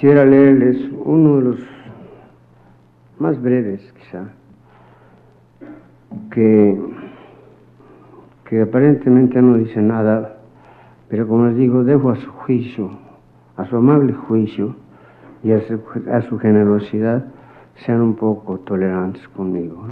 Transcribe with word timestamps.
quisiera 0.00 0.24
leerles 0.24 0.78
uno 1.04 1.36
de 1.36 1.42
los 1.42 1.58
más 3.18 3.38
breves, 3.42 3.82
quizá, 3.92 4.30
que, 6.30 6.80
que 8.48 8.62
aparentemente 8.62 9.42
no 9.42 9.58
dice 9.58 9.82
nada, 9.82 10.38
pero 11.10 11.28
como 11.28 11.48
les 11.48 11.56
digo, 11.56 11.84
dejo 11.84 12.08
a 12.08 12.16
su 12.16 12.30
juicio, 12.30 12.90
a 13.58 13.66
su 13.66 13.76
amable 13.76 14.14
juicio 14.14 14.74
y 15.44 15.52
a 15.52 15.60
su, 15.68 15.78
a 16.10 16.22
su 16.22 16.38
generosidad, 16.38 17.26
sean 17.84 18.00
un 18.00 18.16
poco 18.16 18.58
tolerantes 18.60 19.28
conmigo. 19.28 19.86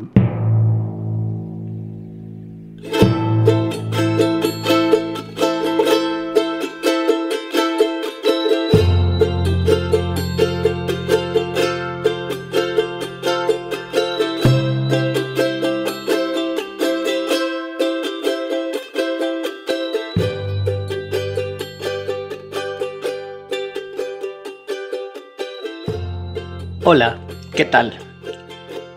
Hola, 26.90 27.18
¿qué 27.54 27.66
tal? 27.66 27.98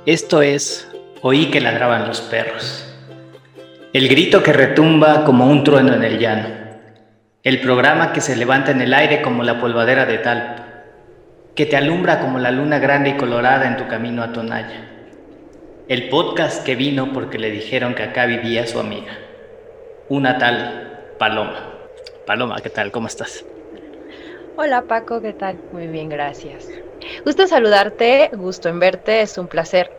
Esto 0.06 0.42
es 0.42 0.90
Oí 1.22 1.48
que 1.52 1.60
ladraban 1.60 2.08
los 2.08 2.22
perros. 2.22 2.88
El 3.92 4.08
grito 4.08 4.42
que 4.42 4.54
retumba 4.54 5.26
como 5.26 5.46
un 5.46 5.66
trueno 5.66 5.94
en 5.94 6.06
el 6.06 6.18
llano. 6.18 6.48
El 7.44 7.60
programa 7.60 8.14
que 8.14 8.22
se 8.22 8.38
levanta 8.38 8.72
en 8.72 8.80
el 8.80 8.94
aire 8.94 9.22
como 9.22 9.44
la 9.44 9.60
polvadera 9.60 10.06
de 10.06 10.20
talp. 10.20 10.60
Que 11.54 11.66
te 11.66 11.76
alumbra 11.76 12.22
como 12.22 12.40
la 12.40 12.52
luna 12.52 12.80
grande 12.80 13.10
y 13.10 13.18
colorada 13.18 13.68
en 13.68 13.76
tu 13.76 13.90
camino 13.90 14.24
a 14.24 14.32
Tonaya. 14.32 14.90
El 15.90 16.08
podcast 16.08 16.66
que 16.66 16.78
vino 16.78 17.12
porque 17.12 17.40
le 17.40 17.52
dijeron 17.52 17.94
que 17.94 18.04
acá 18.04 18.26
vivía 18.26 18.68
su 18.68 18.80
amiga. 18.80 19.18
Una 20.08 20.38
tal 20.38 21.14
Paloma. 21.20 21.74
Paloma, 22.26 22.56
¿qué 22.64 22.70
tal? 22.70 22.90
¿Cómo 22.90 23.08
estás? 23.08 23.44
Hola 24.56 24.84
Paco, 24.84 25.22
¿qué 25.22 25.34
tal? 25.34 25.58
Muy 25.74 25.88
bien, 25.88 26.08
gracias. 26.08 26.70
Gusto 27.26 27.48
saludarte, 27.48 28.32
gusto 28.34 28.70
en 28.70 28.80
verte, 28.80 29.22
es 29.22 29.38
un 29.38 29.48
placer 29.48 29.92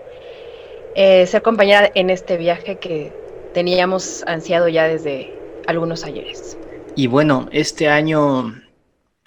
eh, 0.95 1.27
ser 1.27 1.43
compañera 1.43 1.91
en 1.95 2.11
este 2.11 2.37
viaje 2.37 2.79
que 2.79 3.13
teníamos 3.55 4.25
ansiado 4.27 4.69
ya 4.69 4.85
desde 4.85 5.33
algunos 5.67 6.05
ayeres. 6.05 6.59
Y 6.97 7.07
bueno, 7.07 7.49
este 7.53 7.89
año 7.89 8.55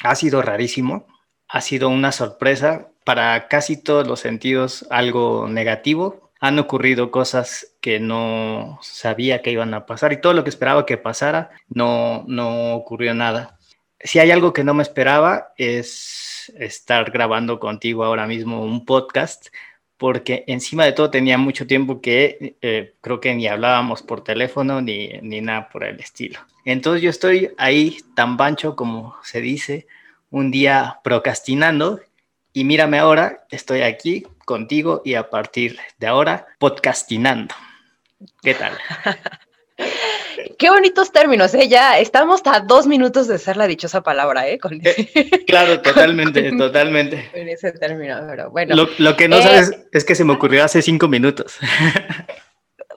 ha 0.04 0.16
sido 0.16 0.42
rarísimo, 0.42 1.08
ha 1.48 1.62
sido 1.62 1.90
una 1.90 2.12
sorpresa 2.12 2.90
para 3.04 3.48
casi 3.48 3.78
todos 3.78 4.08
los 4.08 4.20
sentidos, 4.20 4.86
algo 4.90 5.48
negativo. 5.48 6.32
Han 6.40 6.60
ocurrido 6.60 7.12
cosas 7.12 7.76
que 7.82 8.00
no 8.00 8.78
sabía 8.82 9.42
que 9.42 9.52
iban 9.52 9.74
a 9.74 9.86
pasar 9.86 10.14
y 10.14 10.22
todo 10.22 10.34
lo 10.34 10.44
que 10.44 10.50
esperaba 10.50 10.86
que 10.86 10.98
pasara 10.98 11.50
no, 11.70 12.24
no 12.28 12.76
ocurrió 12.76 13.14
nada. 13.14 13.58
Si 14.00 14.20
hay 14.20 14.30
algo 14.30 14.54
que 14.54 14.64
no 14.64 14.74
me 14.74 14.84
esperaba 14.84 15.54
es 15.58 16.35
estar 16.58 17.12
grabando 17.12 17.60
contigo 17.60 18.04
ahora 18.04 18.28
mismo 18.28 18.64
un 18.64 18.86
podcast, 18.86 19.48
porque 19.98 20.44
encima 20.48 20.86
de 20.86 20.92
todo 20.92 21.10
tenía 21.10 21.38
mucho 21.38 21.68
tiempo 21.68 22.02
que 22.02 22.58
eh, 22.62 22.96
creo 23.02 23.20
que 23.20 23.34
ni 23.34 23.48
hablábamos 23.48 24.02
por 24.04 24.24
teléfono 24.24 24.82
ni, 24.82 25.10
ni 25.22 25.42
nada 25.42 25.70
por 25.70 25.84
el 25.84 26.00
estilo. 26.00 26.40
Entonces 26.66 27.02
yo 27.02 27.10
estoy 27.10 27.52
ahí 27.58 27.98
tan 28.16 28.38
bancho 28.38 28.76
como 28.76 29.16
se 29.24 29.42
dice, 29.42 29.88
un 30.30 30.52
día 30.52 31.00
procrastinando 31.04 32.02
y 32.52 32.64
mírame 32.64 33.00
ahora, 33.00 33.46
estoy 33.50 33.82
aquí 33.82 34.26
contigo 34.46 35.02
y 35.06 35.16
a 35.16 35.30
partir 35.30 35.78
de 35.98 36.08
ahora 36.08 36.48
podcastinando. 36.60 37.54
¿Qué 38.42 38.54
tal? 38.54 38.74
Qué 40.58 40.70
bonitos 40.70 41.12
términos, 41.12 41.54
¿eh? 41.54 41.68
Ya 41.68 42.00
estamos 42.00 42.42
a 42.46 42.62
dos 42.62 42.88
minutos 42.88 43.28
de 43.28 43.38
ser 43.38 43.58
la 43.58 43.68
dichosa 43.68 44.02
palabra, 44.02 44.48
¿eh? 44.48 44.60
eh 44.84 45.44
claro, 45.48 45.82
totalmente, 45.82 46.52
totalmente. 46.58 47.30
En 47.34 47.50
ese 47.50 47.72
término, 47.74 48.18
pero 48.28 48.52
bueno. 48.52 48.76
Lo, 48.98 49.18
que 49.18 49.28
no 49.28 49.42
sabes 49.42 49.72
eh, 49.72 49.88
es 49.92 50.06
que 50.06 50.16
se 50.16 50.24
me 50.24 50.34
ocurrió 50.34 50.64
hace 50.64 50.82
cinco 50.82 51.08
minutos. 51.08 51.58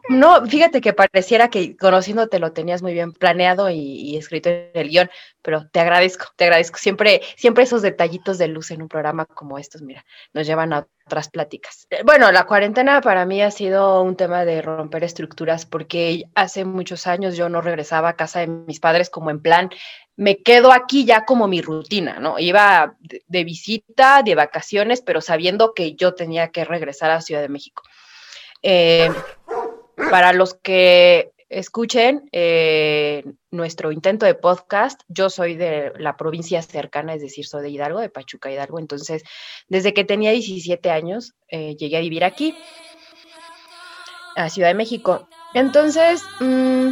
No, 0.08 0.46
fíjate 0.46 0.80
que 0.80 0.94
pareciera 0.94 1.50
que 1.50 1.76
conociéndote 1.76 2.38
lo 2.38 2.52
tenías 2.52 2.80
muy 2.80 2.94
bien 2.94 3.12
planeado 3.12 3.69
y, 3.69 4.16
escrito 4.16 4.48
en 4.48 4.70
el 4.72 4.88
guion, 4.88 5.10
pero 5.42 5.69
te 5.69 5.80
agradezco, 5.80 6.26
te 6.34 6.44
agradezco. 6.44 6.78
Siempre, 6.78 7.20
siempre 7.36 7.64
esos 7.64 7.82
detallitos 7.82 8.38
de 8.38 8.48
luz 8.48 8.70
en 8.70 8.80
un 8.80 8.88
programa 8.88 9.26
como 9.26 9.58
estos, 9.58 9.82
mira, 9.82 10.04
nos 10.32 10.46
llevan 10.46 10.72
a 10.72 10.86
otras 11.06 11.28
pláticas. 11.28 11.86
Eh, 11.91 12.02
bueno, 12.04 12.32
la 12.32 12.46
cuarentena 12.46 13.02
para 13.02 13.26
mí 13.26 13.42
ha 13.42 13.50
sido 13.50 14.02
un 14.02 14.16
tema 14.16 14.46
de 14.46 14.62
romper 14.62 15.04
estructuras 15.04 15.66
porque 15.66 16.25
hace 16.34 16.64
muchos 16.64 17.06
años 17.06 17.36
yo 17.36 17.50
no 17.50 17.60
regresaba 17.60 18.10
a 18.10 18.16
casa 18.16 18.40
de 18.40 18.46
mis 18.46 18.80
padres 18.80 19.10
como 19.10 19.30
en 19.30 19.40
plan, 19.40 19.70
me 20.16 20.42
quedo 20.42 20.72
aquí 20.72 21.04
ya 21.04 21.26
como 21.26 21.46
mi 21.48 21.60
rutina, 21.60 22.19
¿no? 22.19 22.38
Iba 22.38 22.96
de 23.00 23.44
visita, 23.44 24.22
de 24.22 24.34
vacaciones, 24.34 25.02
pero 25.02 25.20
sabiendo 25.20 25.75
que 25.75 25.94
yo 25.94 26.14
tenía 26.14 26.48
que 26.48 26.64
regresar 26.64 27.10
a 27.10 27.20
Ciudad 27.20 27.42
de 27.42 27.48
México. 27.48 27.82
Eh, 28.62 29.10
para 30.10 30.32
los 30.32 30.54
que 30.54 31.32
escuchen 31.48 32.28
eh, 32.32 33.25
nuestro 33.50 33.91
intento 33.91 34.26
de 34.26 34.34
podcast, 34.34 35.00
yo 35.09 35.31
soy 35.31 35.54
de 35.54 35.92
la 35.98 36.16
provincia 36.16 36.60
cercana, 36.62 37.14
es 37.14 37.22
decir, 37.22 37.47
soy 37.47 37.62
de 37.62 37.70
Hidalgo, 37.70 38.00
de 38.00 38.10
Pachuca 38.10 38.50
Hidalgo. 38.50 38.78
Entonces, 38.78 39.22
desde 39.69 39.94
que 39.94 40.04
tenía 40.04 40.31
17 40.32 40.91
años, 40.91 41.34
eh, 41.48 41.75
llegué 41.76 41.97
a 41.97 42.00
vivir 42.00 42.25
aquí, 42.25 42.54
a 44.37 44.48
Ciudad 44.50 44.69
de 44.69 44.75
México. 44.75 45.28
Entonces, 45.54 46.22
mm, 46.41 46.91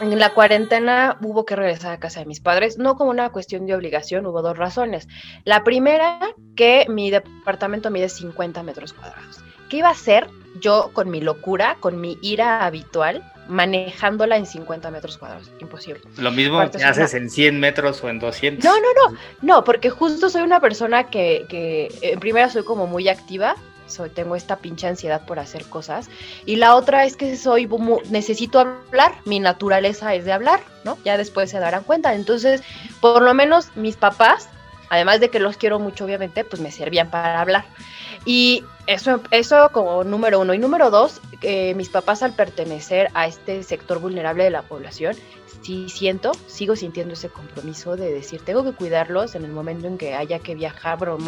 en 0.00 0.18
la 0.18 0.34
cuarentena 0.34 1.18
hubo 1.22 1.46
que 1.46 1.56
regresar 1.56 1.92
a 1.92 2.00
casa 2.00 2.20
de 2.20 2.26
mis 2.26 2.40
padres, 2.40 2.76
no 2.76 2.96
como 2.96 3.10
una 3.10 3.30
cuestión 3.30 3.66
de 3.66 3.74
obligación, 3.74 4.26
hubo 4.26 4.42
dos 4.42 4.58
razones. 4.58 5.08
La 5.44 5.64
primera, 5.64 6.18
que 6.54 6.86
mi 6.88 7.10
departamento 7.10 7.90
mide 7.90 8.08
50 8.08 8.62
metros 8.62 8.92
cuadrados. 8.92 9.40
¿Qué 9.70 9.78
iba 9.78 9.88
a 9.88 9.92
hacer 9.92 10.28
yo 10.60 10.90
con 10.92 11.10
mi 11.10 11.20
locura, 11.20 11.76
con 11.80 12.00
mi 12.00 12.18
ira 12.22 12.64
habitual, 12.64 13.22
manejándola 13.48 14.36
en 14.36 14.46
50 14.46 14.90
metros 14.90 15.18
cuadrados? 15.18 15.50
Imposible. 15.60 16.00
Lo 16.16 16.30
mismo 16.30 16.58
que 16.70 16.82
haces 16.84 17.14
en 17.14 17.30
100 17.30 17.60
metros 17.60 18.02
o 18.02 18.08
en 18.08 18.18
200. 18.18 18.64
No, 18.64 18.74
no, 18.80 18.88
no, 18.94 19.18
no, 19.42 19.64
porque 19.64 19.90
justo 19.90 20.28
soy 20.30 20.42
una 20.42 20.60
persona 20.60 21.04
que, 21.04 21.46
que 21.48 21.88
en 22.02 22.20
primera 22.20 22.50
soy 22.50 22.64
como 22.64 22.86
muy 22.86 23.08
activa, 23.08 23.56
soy, 23.86 24.10
tengo 24.10 24.36
esta 24.36 24.56
pinche 24.56 24.86
ansiedad 24.86 25.24
por 25.24 25.38
hacer 25.38 25.64
cosas. 25.66 26.08
Y 26.44 26.56
la 26.56 26.74
otra 26.74 27.04
es 27.04 27.16
que 27.16 27.36
soy, 27.36 27.68
necesito 28.10 28.58
hablar, 28.58 29.14
mi 29.24 29.40
naturaleza 29.40 30.14
es 30.14 30.24
de 30.24 30.32
hablar, 30.32 30.60
¿no? 30.84 30.98
Ya 31.04 31.16
después 31.16 31.50
se 31.50 31.58
darán 31.58 31.84
cuenta. 31.84 32.14
Entonces, 32.14 32.62
por 33.00 33.22
lo 33.22 33.32
menos 33.34 33.68
mis 33.76 33.96
papás, 33.96 34.48
además 34.90 35.20
de 35.20 35.30
que 35.30 35.40
los 35.40 35.56
quiero 35.56 35.78
mucho, 35.78 36.04
obviamente, 36.04 36.44
pues 36.44 36.60
me 36.60 36.70
servían 36.70 37.10
para 37.10 37.40
hablar. 37.40 37.64
Y 38.24 38.64
eso, 38.86 39.20
eso 39.30 39.70
como 39.72 40.04
número 40.04 40.40
uno. 40.40 40.54
Y 40.54 40.58
número 40.58 40.90
dos, 40.90 41.20
eh, 41.42 41.74
mis 41.74 41.88
papás 41.88 42.22
al 42.22 42.34
pertenecer 42.34 43.08
a 43.14 43.26
este 43.26 43.62
sector 43.62 44.00
vulnerable 44.00 44.44
de 44.44 44.50
la 44.50 44.62
población, 44.62 45.16
sí 45.62 45.88
siento, 45.88 46.32
sigo 46.46 46.76
sintiendo 46.76 47.14
ese 47.14 47.28
compromiso 47.28 47.96
de 47.96 48.12
decir, 48.12 48.40
tengo 48.42 48.62
que 48.62 48.72
cuidarlos 48.72 49.34
en 49.34 49.44
el 49.44 49.50
momento 49.50 49.88
en 49.88 49.98
que 49.98 50.14
haya 50.14 50.38
que 50.38 50.54
viajar, 50.54 51.08
o 51.08 51.18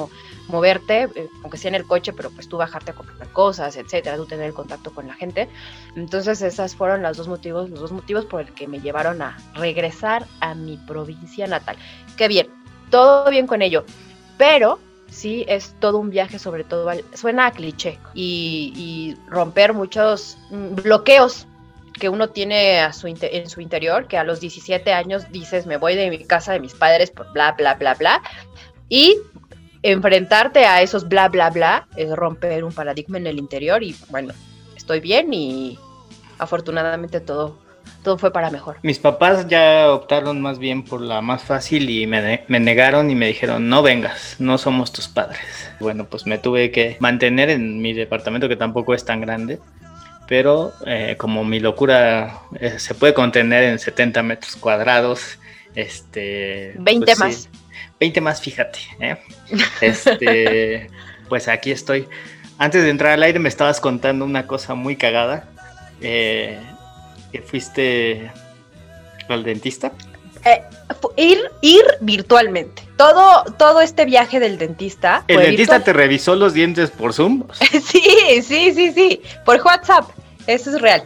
moverte, 0.46 1.08
eh, 1.14 1.28
aunque 1.42 1.58
sea 1.58 1.70
en 1.70 1.74
el 1.74 1.84
coche, 1.84 2.12
pero 2.12 2.30
pues 2.30 2.48
tú 2.48 2.56
bajarte 2.56 2.92
a 2.92 2.94
comprar 2.94 3.28
cosas, 3.32 3.76
etcétera, 3.76 4.16
tú 4.16 4.26
tener 4.26 4.46
el 4.46 4.54
contacto 4.54 4.92
con 4.92 5.08
la 5.08 5.14
gente. 5.14 5.48
Entonces, 5.96 6.40
esas 6.42 6.76
fueron 6.76 7.02
los 7.02 7.16
dos 7.16 7.28
motivos, 7.28 7.68
los 7.70 7.80
dos 7.80 7.92
motivos 7.92 8.24
por 8.24 8.42
el 8.42 8.52
que 8.54 8.68
me 8.68 8.80
llevaron 8.80 9.20
a 9.22 9.36
regresar 9.54 10.26
a 10.40 10.54
mi 10.54 10.76
provincia 10.76 11.46
natal. 11.46 11.76
Qué 12.16 12.28
bien, 12.28 12.48
todo 12.90 13.28
bien 13.30 13.46
con 13.46 13.62
ello. 13.62 13.84
Pero 14.36 14.78
sí 15.10 15.44
es 15.48 15.74
todo 15.80 15.98
un 15.98 16.10
viaje, 16.10 16.38
sobre 16.38 16.64
todo, 16.64 16.90
suena 17.14 17.46
a 17.46 17.52
cliché, 17.52 17.98
y, 18.14 19.16
romper 19.28 19.72
muchos 19.72 20.38
mm, 20.50 20.74
bloqueos 20.74 21.46
que 21.98 22.08
uno 22.08 22.28
tiene 22.28 22.80
a 22.80 22.92
su 22.92 23.08
en 23.08 23.50
su 23.50 23.60
interior, 23.60 24.06
que 24.06 24.18
a 24.18 24.24
los 24.24 24.40
17 24.40 24.92
años 24.92 25.30
dices, 25.32 25.66
me 25.66 25.76
voy 25.76 25.96
de 25.96 26.10
mi 26.10 26.24
casa 26.24 26.52
de 26.52 26.60
mis 26.60 26.74
padres 26.74 27.10
por 27.10 27.32
bla, 27.32 27.52
bla, 27.52 27.74
bla, 27.74 27.94
bla, 27.94 28.22
y 28.88 29.16
enfrentarte 29.82 30.64
a 30.64 30.82
esos 30.82 31.08
bla, 31.08 31.28
bla, 31.28 31.50
bla, 31.50 31.88
es 31.96 32.10
romper 32.10 32.64
un 32.64 32.72
paradigma 32.72 33.18
en 33.18 33.26
el 33.26 33.38
interior 33.38 33.82
y 33.82 33.96
bueno, 34.10 34.32
estoy 34.76 35.00
bien 35.00 35.32
y 35.32 35.78
afortunadamente 36.38 37.20
todo 37.20 37.58
todo 38.02 38.18
fue 38.18 38.32
para 38.32 38.50
mejor. 38.50 38.76
Mis 38.82 38.98
papás 38.98 39.48
ya 39.48 39.90
optaron 39.90 40.40
más 40.40 40.58
bien 40.58 40.82
por 40.82 41.00
la 41.00 41.20
más 41.20 41.42
fácil 41.42 41.90
y 41.90 42.06
me, 42.06 42.44
negaron 42.48 43.10
y 43.10 43.14
me 43.14 43.26
dijeron, 43.26 43.68
no 43.68 43.82
vengas, 43.82 44.36
no 44.38 44.58
somos 44.58 44.92
tus 44.92 45.08
padres. 45.08 45.40
Bueno, 45.80 46.06
pues 46.06 46.26
me 46.26 46.38
tuve 46.38 46.70
que 46.70 46.96
mantener 47.00 47.50
en 47.50 47.80
mi 47.80 47.92
departamento 47.92 48.48
que 48.48 48.56
tampoco 48.56 48.94
es 48.94 49.04
tan 49.04 49.20
grande, 49.20 49.58
pero 50.28 50.72
eh, 50.86 51.16
como 51.18 51.44
mi 51.44 51.60
locura 51.60 52.40
eh, 52.60 52.78
se 52.78 52.94
puede 52.94 53.14
contener 53.14 53.64
en 53.64 53.78
70 53.78 54.22
metros 54.22 54.56
cuadrados, 54.56 55.38
este... 55.74 56.74
20 56.78 57.04
pues 57.04 57.18
más. 57.18 57.48
20 58.00 58.20
más, 58.20 58.40
fíjate. 58.40 58.78
¿eh? 59.00 59.16
Este, 59.80 60.90
pues 61.28 61.48
aquí 61.48 61.72
estoy. 61.72 62.08
Antes 62.58 62.82
de 62.82 62.90
entrar 62.90 63.12
al 63.12 63.22
aire 63.22 63.38
me 63.38 63.48
estabas 63.48 63.80
contando 63.80 64.24
una 64.24 64.46
cosa 64.46 64.74
muy 64.74 64.96
cagada. 64.96 65.48
Que 67.32 67.42
fuiste 67.42 68.30
al 69.28 69.44
dentista. 69.44 69.92
Eh, 70.44 70.62
ir, 71.16 71.38
ir 71.60 71.84
virtualmente. 72.00 72.82
Todo, 72.96 73.44
todo 73.58 73.80
este 73.80 74.04
viaje 74.04 74.40
del 74.40 74.58
dentista. 74.58 75.24
¿El 75.28 75.40
dentista 75.40 75.80
te 75.84 75.92
revisó 75.92 76.36
los 76.36 76.54
dientes 76.54 76.90
por 76.90 77.12
Zoom? 77.12 77.44
sí, 77.70 78.42
sí, 78.42 78.72
sí, 78.74 78.92
sí. 78.92 79.22
Por 79.44 79.60
WhatsApp. 79.62 80.10
Eso 80.46 80.74
es 80.74 80.80
real. 80.80 81.02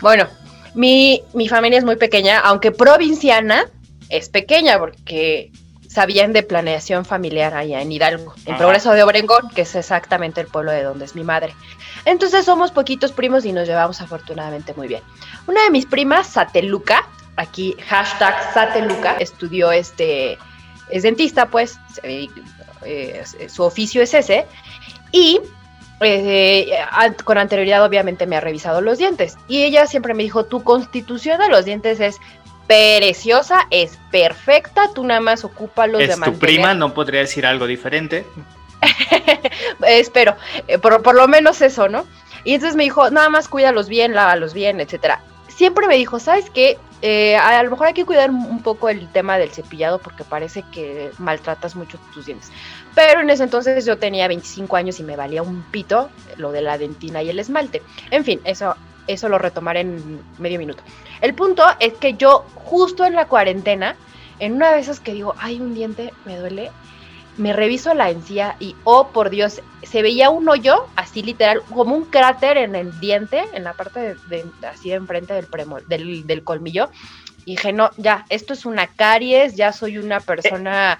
Bueno, 0.00 0.26
mi, 0.74 1.22
mi 1.32 1.48
familia 1.48 1.78
es 1.78 1.84
muy 1.84 1.96
pequeña, 1.96 2.40
aunque 2.40 2.70
provinciana 2.70 3.70
es 4.08 4.28
pequeña, 4.28 4.78
porque 4.78 5.50
sabían 5.96 6.34
de 6.34 6.42
planeación 6.42 7.06
familiar 7.06 7.54
allá 7.54 7.80
en 7.80 7.90
Hidalgo, 7.90 8.34
en 8.44 8.58
Progreso 8.58 8.92
de 8.92 9.02
Obrengón, 9.02 9.48
que 9.54 9.62
es 9.62 9.74
exactamente 9.74 10.42
el 10.42 10.46
pueblo 10.46 10.70
de 10.70 10.82
donde 10.82 11.06
es 11.06 11.14
mi 11.14 11.24
madre. 11.24 11.54
Entonces 12.04 12.44
somos 12.44 12.70
poquitos 12.70 13.12
primos 13.12 13.46
y 13.46 13.52
nos 13.54 13.66
llevamos 13.66 14.02
afortunadamente 14.02 14.74
muy 14.76 14.88
bien. 14.88 15.02
Una 15.46 15.64
de 15.64 15.70
mis 15.70 15.86
primas, 15.86 16.26
Sateluca, 16.26 17.08
aquí 17.36 17.74
hashtag 17.88 18.34
Sateluca, 18.52 19.16
estudió 19.20 19.72
este, 19.72 20.36
es 20.90 21.02
dentista 21.02 21.48
pues, 21.48 21.78
eh, 22.02 22.28
su 23.48 23.62
oficio 23.62 24.02
es 24.02 24.12
ese, 24.12 24.44
y 25.12 25.40
eh, 26.02 26.76
con 27.24 27.38
anterioridad 27.38 27.82
obviamente 27.82 28.26
me 28.26 28.36
ha 28.36 28.40
revisado 28.40 28.82
los 28.82 28.98
dientes 28.98 29.38
y 29.48 29.62
ella 29.62 29.86
siempre 29.86 30.12
me 30.12 30.24
dijo, 30.24 30.44
tu 30.44 30.62
constitución 30.62 31.38
de 31.38 31.48
los 31.48 31.64
dientes 31.64 32.00
es 32.00 32.18
preciosa, 32.66 33.66
es 33.70 33.98
perfecta, 34.10 34.90
tú 34.94 35.04
nada 35.04 35.20
más 35.20 35.44
ocupa 35.44 35.86
los 35.86 36.00
Es 36.00 36.20
tu 36.20 36.38
prima, 36.38 36.74
no 36.74 36.94
podría 36.94 37.20
decir 37.20 37.46
algo 37.46 37.66
diferente. 37.66 38.26
Espero, 39.86 40.36
eh, 40.68 40.78
por, 40.78 41.14
lo 41.14 41.28
menos 41.28 41.60
eso, 41.62 41.88
¿no? 41.88 42.06
Y 42.44 42.54
entonces 42.54 42.76
me 42.76 42.84
dijo, 42.84 43.10
nada 43.10 43.28
más 43.28 43.48
cuídalos 43.48 43.88
bien, 43.88 44.14
lávalos 44.14 44.54
bien, 44.54 44.80
etcétera. 44.80 45.20
Siempre 45.48 45.86
me 45.86 45.96
dijo, 45.96 46.18
¿sabes 46.18 46.50
qué? 46.50 46.78
Eh, 47.02 47.36
a, 47.36 47.62
lo 47.62 47.70
mejor 47.70 47.88
hay 47.88 47.94
que 47.94 48.06
cuidar 48.06 48.30
un 48.30 48.62
poco 48.62 48.88
el 48.88 49.10
tema 49.12 49.36
del 49.38 49.50
cepillado 49.50 49.98
porque 49.98 50.24
parece 50.24 50.64
que 50.72 51.10
maltratas 51.18 51.76
mucho 51.76 51.98
tus 52.12 52.26
dientes. 52.26 52.50
Pero 52.94 53.20
en 53.20 53.30
ese 53.30 53.44
entonces 53.44 53.84
yo 53.84 53.98
tenía 53.98 54.28
25 54.28 54.76
años 54.76 54.98
y 55.00 55.02
me 55.02 55.16
valía 55.16 55.42
un 55.42 55.62
pito 55.70 56.10
lo 56.36 56.52
de 56.52 56.62
la 56.62 56.78
dentina 56.78 57.22
y 57.22 57.30
el 57.30 57.38
esmalte. 57.38 57.82
En 58.10 58.24
fin, 58.24 58.40
eso, 58.44 58.74
eso 59.06 59.28
lo 59.28 59.38
retomaré 59.38 59.80
en 59.80 60.20
medio 60.38 60.58
minuto. 60.58 60.82
El 61.20 61.34
punto 61.34 61.64
es 61.80 61.94
que 61.94 62.14
yo 62.14 62.44
justo 62.54 63.04
en 63.04 63.14
la 63.14 63.26
cuarentena, 63.26 63.96
en 64.38 64.54
una 64.54 64.72
de 64.72 64.80
esas 64.80 65.00
que 65.00 65.14
digo, 65.14 65.34
ay, 65.38 65.60
un 65.60 65.74
diente 65.74 66.12
me 66.24 66.36
duele, 66.36 66.70
me 67.36 67.52
reviso 67.52 67.94
la 67.94 68.10
encía 68.10 68.56
y, 68.60 68.74
oh, 68.84 69.08
por 69.08 69.30
Dios, 69.30 69.60
se 69.82 70.02
veía 70.02 70.30
un 70.30 70.48
hoyo, 70.48 70.86
así 70.96 71.22
literal, 71.22 71.62
como 71.74 71.94
un 71.94 72.04
cráter 72.04 72.56
en 72.56 72.74
el 72.74 72.98
diente, 72.98 73.44
en 73.52 73.64
la 73.64 73.74
parte 73.74 74.14
de, 74.28 74.44
así 74.68 74.90
de 74.90 74.96
enfrente 74.96 75.34
del, 75.34 75.46
del, 75.88 76.26
del, 76.26 76.44
colmillo. 76.44 76.90
Y 77.44 77.52
dije, 77.52 77.72
no, 77.72 77.90
ya, 77.96 78.24
esto 78.30 78.54
es 78.54 78.64
una 78.64 78.86
caries, 78.86 79.54
ya 79.54 79.72
soy 79.72 79.98
una 79.98 80.20
persona 80.20 80.98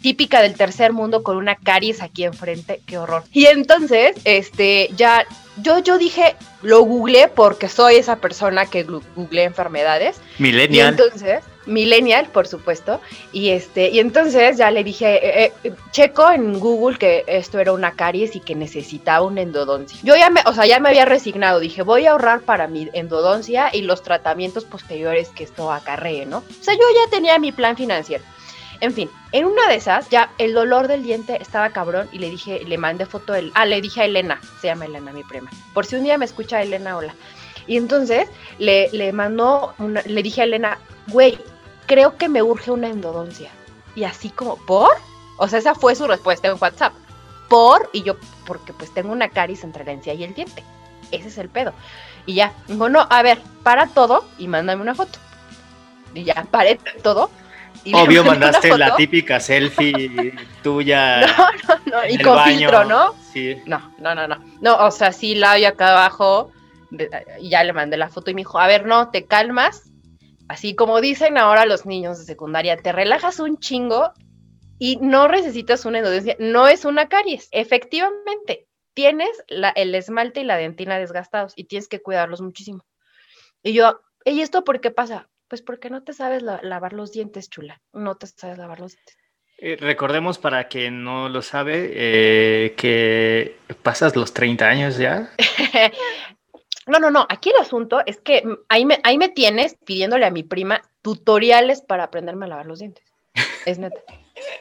típica 0.00 0.40
del 0.40 0.54
tercer 0.54 0.92
mundo 0.92 1.22
con 1.22 1.36
una 1.36 1.56
caries 1.56 2.02
aquí 2.02 2.24
enfrente, 2.24 2.80
qué 2.86 2.98
horror. 2.98 3.24
Y 3.32 3.46
entonces, 3.46 4.16
este, 4.24 4.90
ya, 4.96 5.26
yo, 5.62 5.80
yo 5.80 5.98
dije, 5.98 6.35
lo 6.62 6.82
googleé 6.82 7.28
porque 7.28 7.68
soy 7.68 7.96
esa 7.96 8.16
persona 8.16 8.66
que 8.66 8.82
googleé 8.82 9.44
enfermedades. 9.44 10.20
Millennial. 10.38 10.86
Y 10.86 11.02
entonces, 11.02 11.44
millennial, 11.66 12.28
por 12.32 12.46
supuesto. 12.46 13.00
Y 13.32 13.50
este, 13.50 13.90
y 13.90 14.00
entonces 14.00 14.56
ya 14.56 14.70
le 14.70 14.82
dije, 14.84 15.44
eh, 15.44 15.52
eh, 15.64 15.72
checo 15.90 16.30
en 16.30 16.58
Google 16.58 16.98
que 16.98 17.24
esto 17.26 17.58
era 17.58 17.72
una 17.72 17.92
caries 17.92 18.36
y 18.36 18.40
que 18.40 18.54
necesitaba 18.54 19.26
una 19.26 19.42
endodoncia. 19.42 19.98
Yo 20.02 20.16
ya 20.16 20.30
me, 20.30 20.40
o 20.46 20.54
sea, 20.54 20.66
ya 20.66 20.80
me 20.80 20.88
había 20.88 21.04
resignado, 21.04 21.60
dije, 21.60 21.82
voy 21.82 22.06
a 22.06 22.12
ahorrar 22.12 22.40
para 22.40 22.68
mi 22.68 22.88
endodoncia 22.92 23.70
y 23.72 23.82
los 23.82 24.02
tratamientos 24.02 24.64
posteriores 24.64 25.28
que 25.28 25.44
esto 25.44 25.70
acarree, 25.70 26.26
¿no? 26.26 26.38
O 26.38 26.62
sea, 26.64 26.74
yo 26.74 26.80
ya 26.94 27.10
tenía 27.10 27.38
mi 27.38 27.52
plan 27.52 27.76
financiero. 27.76 28.24
En 28.80 28.92
fin, 28.92 29.10
en 29.32 29.46
una 29.46 29.66
de 29.68 29.76
esas, 29.76 30.08
ya 30.10 30.30
el 30.38 30.52
dolor 30.52 30.88
del 30.88 31.02
diente 31.02 31.40
estaba 31.40 31.70
cabrón 31.70 32.08
y 32.12 32.18
le 32.18 32.30
dije, 32.30 32.62
le 32.64 32.78
mandé 32.78 33.06
foto, 33.06 33.34
el, 33.34 33.52
ah, 33.54 33.64
le 33.64 33.80
dije 33.80 34.02
a 34.02 34.04
Elena, 34.04 34.40
se 34.60 34.68
llama 34.68 34.84
Elena, 34.84 35.12
mi 35.12 35.24
prima. 35.24 35.50
Por 35.72 35.86
si 35.86 35.96
un 35.96 36.04
día 36.04 36.18
me 36.18 36.24
escucha 36.24 36.62
Elena, 36.62 36.96
hola. 36.96 37.14
Y 37.66 37.76
entonces 37.76 38.28
le, 38.58 38.90
le 38.92 39.12
mandó, 39.12 39.74
una, 39.78 40.02
le 40.02 40.22
dije 40.22 40.42
a 40.42 40.44
Elena, 40.44 40.78
güey, 41.08 41.38
creo 41.86 42.16
que 42.16 42.28
me 42.28 42.42
urge 42.42 42.70
una 42.70 42.88
endodoncia. 42.88 43.50
Y 43.94 44.04
así 44.04 44.30
como, 44.30 44.56
¿por? 44.56 44.90
O 45.38 45.48
sea, 45.48 45.58
esa 45.58 45.74
fue 45.74 45.94
su 45.94 46.06
respuesta 46.06 46.48
en 46.48 46.56
WhatsApp. 46.60 46.92
Por, 47.48 47.88
y 47.92 48.02
yo, 48.02 48.16
porque 48.44 48.72
pues 48.72 48.92
tengo 48.92 49.12
una 49.12 49.28
caries 49.28 49.64
entre 49.64 49.84
la 49.84 49.92
encía 49.92 50.14
y 50.14 50.24
el 50.24 50.34
diente. 50.34 50.62
Ese 51.10 51.28
es 51.28 51.38
el 51.38 51.48
pedo. 51.48 51.72
Y 52.26 52.34
ya, 52.34 52.52
dijo, 52.66 52.88
no, 52.88 53.06
a 53.08 53.22
ver, 53.22 53.40
para 53.62 53.86
todo 53.86 54.26
y 54.38 54.48
mándame 54.48 54.82
una 54.82 54.94
foto. 54.94 55.18
Y 56.14 56.24
ya, 56.24 56.46
paré 56.50 56.78
todo 57.02 57.30
Obvio, 57.92 58.24
mandaste 58.24 58.76
la 58.76 58.96
típica 58.96 59.40
selfie 59.40 60.34
tuya. 60.62 61.20
No, 61.20 61.26
no, 61.26 61.80
no. 61.86 62.08
Y 62.08 62.18
con 62.18 62.42
filtro, 62.44 62.84
¿no? 62.84 63.14
Sí. 63.32 63.56
No, 63.66 63.94
no, 63.98 64.14
no, 64.14 64.26
no. 64.26 64.42
No, 64.60 64.76
o 64.86 64.90
sea, 64.90 65.12
sí 65.12 65.34
la 65.34 65.56
vi 65.56 65.64
acá 65.64 65.90
abajo. 65.90 66.50
Y 67.40 67.50
ya 67.50 67.64
le 67.64 67.72
mandé 67.72 67.96
la 67.96 68.08
foto 68.08 68.30
y 68.30 68.34
me 68.34 68.40
dijo, 68.40 68.58
a 68.58 68.66
ver, 68.66 68.86
no, 68.86 69.10
te 69.10 69.26
calmas. 69.26 69.90
Así 70.48 70.74
como 70.74 71.00
dicen 71.00 71.36
ahora 71.38 71.66
los 71.66 71.86
niños 71.86 72.18
de 72.18 72.24
secundaria, 72.24 72.76
te 72.76 72.92
relajas 72.92 73.40
un 73.40 73.58
chingo 73.58 74.12
y 74.78 74.96
no 74.96 75.26
necesitas 75.28 75.84
una 75.84 75.98
endodoncia. 75.98 76.36
No 76.38 76.68
es 76.68 76.84
una 76.84 77.08
caries. 77.08 77.48
Efectivamente, 77.50 78.66
tienes 78.94 79.30
el 79.48 79.94
esmalte 79.94 80.40
y 80.40 80.44
la 80.44 80.56
dentina 80.56 80.98
desgastados 80.98 81.52
y 81.56 81.64
tienes 81.64 81.88
que 81.88 82.00
cuidarlos 82.00 82.40
muchísimo. 82.40 82.84
Y 83.62 83.72
yo, 83.72 84.00
¿y 84.24 84.40
esto 84.40 84.64
por 84.64 84.80
qué 84.80 84.90
pasa? 84.90 85.28
Pues 85.48 85.62
porque 85.62 85.90
no 85.90 86.02
te 86.02 86.12
sabes 86.12 86.42
lavar 86.42 86.92
los 86.92 87.12
dientes, 87.12 87.48
chula. 87.48 87.80
No 87.92 88.16
te 88.16 88.26
sabes 88.26 88.58
lavar 88.58 88.80
los 88.80 88.92
dientes. 88.92 89.16
Eh, 89.58 89.76
recordemos 89.80 90.38
para 90.38 90.68
quien 90.68 91.02
no 91.02 91.28
lo 91.28 91.40
sabe 91.40 91.90
eh, 91.94 92.74
que 92.76 93.56
pasas 93.82 94.14
los 94.14 94.34
30 94.34 94.66
años 94.66 94.98
ya. 94.98 95.32
no, 96.86 96.98
no, 96.98 97.10
no. 97.10 97.26
Aquí 97.30 97.50
el 97.50 97.56
asunto 97.56 98.02
es 98.04 98.20
que 98.20 98.42
ahí 98.68 98.84
me, 98.84 99.00
ahí 99.02 99.16
me 99.16 99.28
tienes 99.30 99.76
pidiéndole 99.84 100.26
a 100.26 100.30
mi 100.30 100.42
prima 100.42 100.82
tutoriales 101.00 101.80
para 101.80 102.04
aprenderme 102.04 102.46
a 102.46 102.48
lavar 102.48 102.66
los 102.66 102.80
dientes. 102.80 103.04
Es 103.64 103.78
neta. 103.78 104.00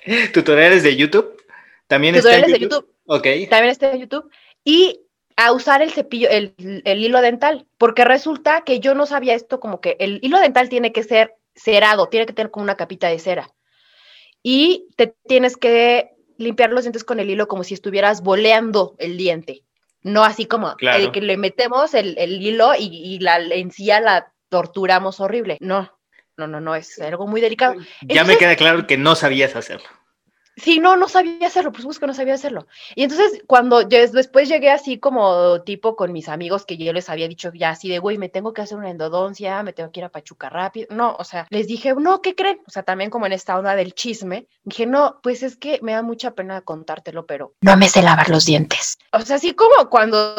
¿Tutoriales 0.33 0.83
de 0.83 0.95
YouTube? 0.95 1.43
También 1.87 2.15
tutoriales 2.15 2.47
está 2.47 2.55
en 2.55 2.61
YouTube? 2.61 2.85
de 2.85 2.87
YouTube. 2.87 3.45
Ok. 3.45 3.49
También 3.49 3.71
está 3.71 3.91
en 3.91 3.99
YouTube. 3.99 4.31
Y 4.63 5.04
a 5.37 5.51
usar 5.51 5.81
el 5.81 5.91
cepillo, 5.91 6.29
el, 6.29 6.53
hilo 6.85 7.21
dental, 7.21 7.67
porque 7.77 8.05
resulta 8.05 8.61
que 8.61 8.79
yo 8.79 8.95
no 8.95 9.05
sabía 9.05 9.33
esto, 9.33 9.59
como 9.59 9.81
que 9.81 9.97
el 9.99 10.19
hilo 10.21 10.39
dental 10.39 10.69
tiene 10.69 10.93
que 10.93 11.03
ser 11.03 11.35
cerado, 11.55 12.07
tiene 12.07 12.25
que 12.25 12.33
tener 12.33 12.51
como 12.51 12.63
una 12.63 12.77
capita 12.77 13.07
de 13.09 13.19
cera. 13.19 13.49
Y 14.41 14.87
te 14.95 15.15
tienes 15.27 15.57
que 15.57 16.11
limpiar 16.37 16.71
los 16.71 16.83
dientes 16.83 17.03
con 17.03 17.19
el 17.19 17.29
hilo 17.29 17.47
como 17.47 17.63
si 17.63 17.73
estuvieras 17.73 18.21
boleando 18.21 18.95
el 18.99 19.17
diente, 19.17 19.63
no 20.01 20.23
así 20.23 20.45
como 20.45 20.75
el 20.79 21.11
que 21.11 21.21
le 21.21 21.37
metemos 21.37 21.93
el, 21.93 22.17
hilo 22.41 22.73
y, 22.77 23.19
la 23.19 23.37
encía 23.37 23.99
la 23.99 24.31
torturamos 24.49 25.19
horrible. 25.19 25.57
No, 25.59 25.97
no, 26.37 26.47
no, 26.47 26.61
no, 26.61 26.75
es 26.75 26.99
algo 26.99 27.27
muy 27.27 27.41
delicado. 27.41 27.75
Ya 28.01 28.23
me 28.23 28.37
queda 28.37 28.55
claro 28.55 28.87
que 28.87 28.97
no 28.97 29.15
sabías 29.15 29.55
hacerlo. 29.55 29.87
Sí, 30.57 30.79
no, 30.79 30.95
no 30.95 31.09
sabía 31.09 31.47
hacerlo, 31.47 31.71
por 31.71 31.81
supuesto 31.81 31.99
que 31.99 32.07
no 32.07 32.13
sabía 32.13 32.33
hacerlo. 32.33 32.67
Y 32.95 33.03
entonces, 33.03 33.43
cuando 33.45 33.81
yo 33.81 33.99
después 34.11 34.47
llegué 34.47 34.69
así 34.69 34.99
como 34.99 35.61
tipo 35.63 35.95
con 35.95 36.13
mis 36.13 36.29
amigos 36.29 36.65
que 36.65 36.77
yo 36.77 36.93
les 36.93 37.09
había 37.09 37.27
dicho 37.27 37.51
ya 37.53 37.71
así 37.71 37.89
de, 37.89 37.99
güey, 37.99 38.17
me 38.17 38.29
tengo 38.29 38.53
que 38.53 38.61
hacer 38.61 38.77
una 38.77 38.89
endodoncia, 38.89 39.63
me 39.63 39.73
tengo 39.73 39.91
que 39.91 39.99
ir 39.99 40.05
a 40.05 40.09
Pachuca 40.09 40.49
rápido. 40.49 40.87
No, 40.91 41.15
o 41.19 41.23
sea, 41.23 41.45
les 41.49 41.67
dije, 41.67 41.93
no, 41.95 42.21
¿qué 42.21 42.35
creen? 42.35 42.61
O 42.67 42.71
sea, 42.71 42.83
también 42.83 43.09
como 43.09 43.25
en 43.25 43.33
esta 43.33 43.57
onda 43.57 43.75
del 43.75 43.93
chisme, 43.93 44.47
dije, 44.63 44.85
no, 44.85 45.19
pues 45.21 45.43
es 45.43 45.57
que 45.57 45.79
me 45.81 45.91
da 45.91 46.03
mucha 46.03 46.31
pena 46.31 46.61
contártelo, 46.61 47.25
pero 47.25 47.53
no 47.61 47.75
me 47.75 47.89
sé 47.89 48.01
lavar 48.01 48.29
los 48.29 48.45
dientes. 48.45 48.97
O 49.11 49.21
sea, 49.21 49.35
así 49.35 49.53
como 49.53 49.89
cuando 49.89 50.35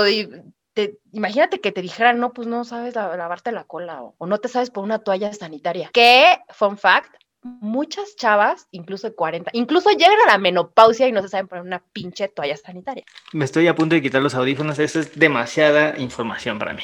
te, 0.72 0.98
imagínate 1.12 1.60
que 1.60 1.72
te 1.72 1.82
dijeran, 1.82 2.18
no, 2.18 2.32
pues 2.32 2.46
no 2.46 2.64
sabes 2.64 2.94
lavarte 2.94 3.50
la 3.50 3.64
cola 3.64 4.02
o, 4.02 4.14
o, 4.18 4.26
no 4.26 4.38
te 4.38 4.48
sabes 4.48 4.70
por 4.70 4.84
una 4.84 4.98
toalla 4.98 5.32
sanitaria. 5.32 5.90
Que, 5.92 6.38
fun 6.50 6.76
fact, 6.76 7.14
muchas 7.60 8.16
chavas, 8.16 8.68
incluso 8.70 9.08
de 9.08 9.14
40, 9.14 9.50
incluso 9.54 9.90
llegan 9.90 10.18
a 10.26 10.32
la 10.32 10.38
menopausia 10.38 11.08
y 11.08 11.12
no 11.12 11.22
se 11.22 11.28
saben 11.28 11.48
poner 11.48 11.64
una 11.64 11.82
pinche 11.92 12.28
toalla 12.28 12.56
sanitaria. 12.56 13.04
Me 13.32 13.44
estoy 13.44 13.66
a 13.68 13.74
punto 13.74 13.94
de 13.94 14.02
quitar 14.02 14.22
los 14.22 14.34
audífonos, 14.34 14.78
eso 14.78 15.00
es 15.00 15.18
demasiada 15.18 15.98
información 15.98 16.58
para 16.58 16.74
mí. 16.74 16.82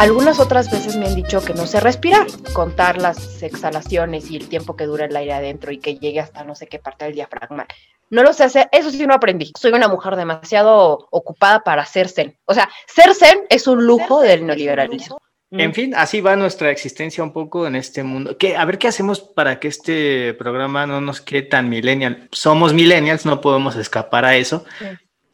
Algunas 0.00 0.40
otras 0.40 0.70
veces 0.70 0.96
me 0.96 1.08
han 1.08 1.14
dicho 1.14 1.44
que 1.44 1.52
no 1.52 1.66
sé 1.66 1.78
respirar, 1.78 2.26
contar 2.54 2.96
las 2.96 3.42
exhalaciones 3.42 4.30
y 4.30 4.36
el 4.36 4.48
tiempo 4.48 4.74
que 4.74 4.86
dura 4.86 5.04
el 5.04 5.14
aire 5.14 5.34
adentro 5.34 5.72
y 5.72 5.78
que 5.78 5.98
llegue 5.98 6.20
hasta 6.20 6.42
no 6.42 6.54
sé 6.54 6.68
qué 6.68 6.78
parte 6.78 7.04
del 7.04 7.12
diafragma. 7.12 7.66
No 8.08 8.22
lo 8.22 8.32
sé 8.32 8.44
hacer, 8.44 8.70
eso 8.72 8.90
sí 8.90 9.06
no 9.06 9.12
aprendí. 9.12 9.52
Soy 9.58 9.72
una 9.72 9.88
mujer 9.88 10.16
demasiado 10.16 11.06
ocupada 11.10 11.60
para 11.60 11.84
ser 11.84 12.08
zen. 12.08 12.34
O 12.46 12.54
sea, 12.54 12.70
ser 12.86 13.14
zen 13.14 13.40
es 13.50 13.66
un 13.66 13.84
lujo 13.84 14.22
del 14.22 14.46
neoliberalismo. 14.46 15.20
En 15.50 15.74
fin, 15.74 15.94
así 15.94 16.22
va 16.22 16.34
nuestra 16.34 16.70
existencia 16.70 17.22
un 17.22 17.34
poco 17.34 17.66
en 17.66 17.76
este 17.76 18.02
mundo. 18.02 18.38
Que, 18.38 18.56
a 18.56 18.64
ver 18.64 18.78
qué 18.78 18.88
hacemos 18.88 19.20
para 19.20 19.60
que 19.60 19.68
este 19.68 20.32
programa 20.32 20.86
no 20.86 21.02
nos 21.02 21.20
quede 21.20 21.42
tan 21.42 21.68
millennial. 21.68 22.26
Somos 22.32 22.72
millennials, 22.72 23.26
no 23.26 23.42
podemos 23.42 23.76
escapar 23.76 24.24
a 24.24 24.34
eso. 24.34 24.64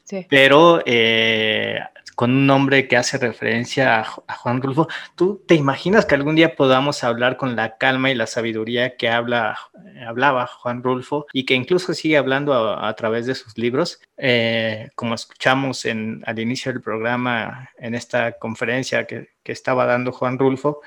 Sí, 0.02 0.26
Pero 0.28 0.82
eh, 0.86 1.78
con 2.16 2.30
un 2.30 2.46
nombre 2.46 2.88
que 2.88 2.96
hace 2.96 3.18
referencia 3.18 4.00
a, 4.00 4.04
Juan 4.04 4.62
Rulfo. 4.62 4.88
¿Tú 5.14 5.44
te 5.46 5.54
imaginas 5.54 6.06
que 6.06 6.14
algún 6.14 6.34
día 6.34 6.56
podamos 6.56 7.04
hablar 7.04 7.36
con 7.36 7.56
la 7.56 7.76
calma 7.76 8.10
y 8.10 8.14
la 8.14 8.26
sabiduría 8.26 8.96
que 8.96 9.10
habla, 9.10 9.58
hablaba 10.06 10.46
Juan 10.46 10.82
Rulfo 10.82 11.26
y 11.34 11.44
que 11.44 11.54
incluso 11.54 11.92
sigue 11.92 12.16
hablando 12.16 12.54
a, 12.54 12.92
través 12.96 13.26
de 13.26 13.34
sus 13.34 13.58
libros? 13.58 14.00
Eh, 14.16 14.88
como 14.94 15.14
escuchamos 15.14 15.84
en, 15.84 16.22
al 16.26 16.38
inicio 16.38 16.72
del 16.72 16.80
programa 16.80 17.68
en 17.76 17.94
esta 17.94 18.32
conferencia 18.32 19.06
que, 19.06 19.28
que 19.42 19.52
estaba 19.52 19.84
dando 19.84 20.10
Juan 20.10 20.38
Rulfo, 20.38 20.80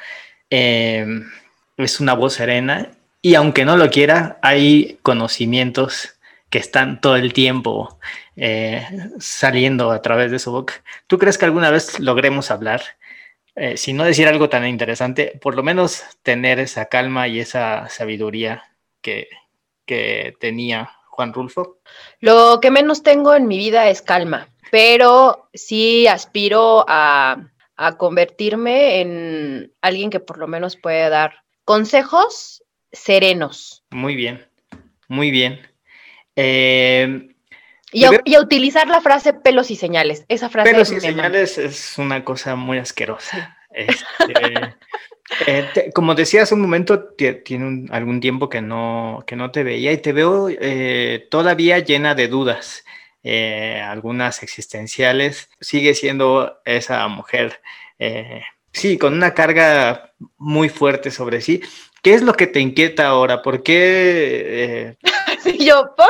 eh, 0.49 1.05
es 1.77 1.99
una 1.99 2.13
voz 2.15 2.33
serena 2.33 2.91
y 3.21 3.35
aunque 3.35 3.65
no 3.65 3.77
lo 3.77 3.91
quiera, 3.91 4.39
hay 4.41 4.97
conocimientos 5.03 6.18
que 6.49 6.57
están 6.57 6.99
todo 7.01 7.15
el 7.15 7.33
tiempo 7.33 7.99
eh, 8.35 8.85
saliendo 9.19 9.91
a 9.91 10.01
través 10.01 10.31
de 10.31 10.39
su 10.39 10.51
boca. 10.51 10.83
¿Tú 11.07 11.17
crees 11.17 11.37
que 11.37 11.45
alguna 11.45 11.69
vez 11.69 11.99
logremos 11.99 12.51
hablar? 12.51 12.81
Eh, 13.55 13.77
si 13.77 13.93
no 13.93 14.03
decir 14.05 14.27
algo 14.27 14.49
tan 14.49 14.67
interesante, 14.67 15.37
por 15.41 15.55
lo 15.55 15.63
menos 15.63 16.03
tener 16.23 16.59
esa 16.59 16.85
calma 16.85 17.27
y 17.27 17.39
esa 17.39 17.89
sabiduría 17.89 18.63
que, 19.01 19.27
que 19.85 20.35
tenía 20.39 20.91
Juan 21.07 21.33
Rulfo. 21.33 21.79
Lo 22.21 22.59
que 22.61 22.71
menos 22.71 23.03
tengo 23.03 23.35
en 23.35 23.47
mi 23.47 23.57
vida 23.57 23.89
es 23.89 24.01
calma, 24.01 24.47
pero 24.71 25.49
sí 25.53 26.07
aspiro 26.07 26.85
a, 26.87 27.51
a 27.75 27.97
convertirme 27.97 29.01
en 29.01 29.73
alguien 29.81 30.09
que 30.09 30.19
por 30.19 30.37
lo 30.37 30.47
menos 30.47 30.77
puede 30.77 31.09
dar 31.09 31.43
consejos 31.65 32.63
serenos. 32.91 33.83
Muy 33.91 34.15
bien, 34.15 34.47
muy 35.07 35.31
bien. 35.31 35.59
Eh, 36.35 37.29
y, 37.91 38.05
a, 38.05 38.41
utilizar 38.41 38.87
la 38.87 39.01
frase 39.01 39.33
pelos 39.33 39.71
y 39.71 39.75
señales. 39.75 40.25
Esa 40.27 40.49
frase. 40.49 40.71
Pelos 40.71 40.91
y 40.91 40.99
señales 40.99 41.57
es 41.57 41.97
una 41.97 42.23
cosa 42.23 42.55
muy 42.55 42.77
asquerosa. 42.77 43.57
Este, 43.71 44.75
eh, 45.47 45.91
como 45.93 46.15
decía 46.15 46.43
hace 46.43 46.55
un 46.55 46.61
momento, 46.61 47.13
tiene 47.15 47.87
algún 47.91 48.19
tiempo 48.19 48.49
que 48.49 48.61
no, 48.61 49.23
que 49.27 49.35
no 49.35 49.51
te 49.51 49.63
veía 49.63 49.91
y 49.91 49.97
te 49.97 50.13
veo 50.13 50.49
eh, 50.49 51.27
todavía 51.29 51.79
llena 51.79 52.15
de 52.15 52.27
dudas. 52.27 52.83
algunas 53.23 54.43
existenciales. 54.43 55.49
Sigue 55.59 55.93
siendo 55.93 56.59
esa 56.65 57.07
mujer, 57.07 57.61
sí, 58.71 58.97
con 58.97 59.13
una 59.13 59.33
carga 59.33 60.13
muy 60.37 60.69
fuerte 60.69 61.11
sobre 61.11 61.41
sí. 61.41 61.61
¿Qué 62.01 62.13
es 62.13 62.21
lo 62.21 62.33
que 62.33 62.47
te 62.47 62.59
inquieta 62.61 63.07
ahora? 63.07 63.41
¿Por 63.41 63.61
qué? 63.61 64.95
Eh... 65.45 65.57
yo, 65.63 65.93
¿por? 65.95 66.07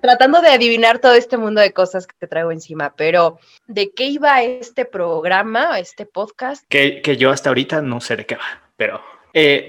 tratando 0.00 0.40
de 0.40 0.48
adivinar 0.48 0.98
todo 0.98 1.14
este 1.14 1.36
mundo 1.36 1.60
de 1.60 1.72
cosas 1.72 2.06
que 2.06 2.14
te 2.18 2.26
traigo 2.26 2.52
encima, 2.52 2.94
pero 2.96 3.38
¿de 3.66 3.92
qué 3.92 4.06
iba 4.06 4.42
este 4.42 4.84
programa, 4.84 5.78
este 5.78 6.06
podcast? 6.06 6.64
Que, 6.68 7.02
yo 7.18 7.30
hasta 7.30 7.50
ahorita 7.50 7.82
no 7.82 8.00
sé 8.00 8.16
de 8.16 8.26
qué 8.26 8.36
va, 8.36 8.62
pero 8.76 9.00
eh, 9.32 9.68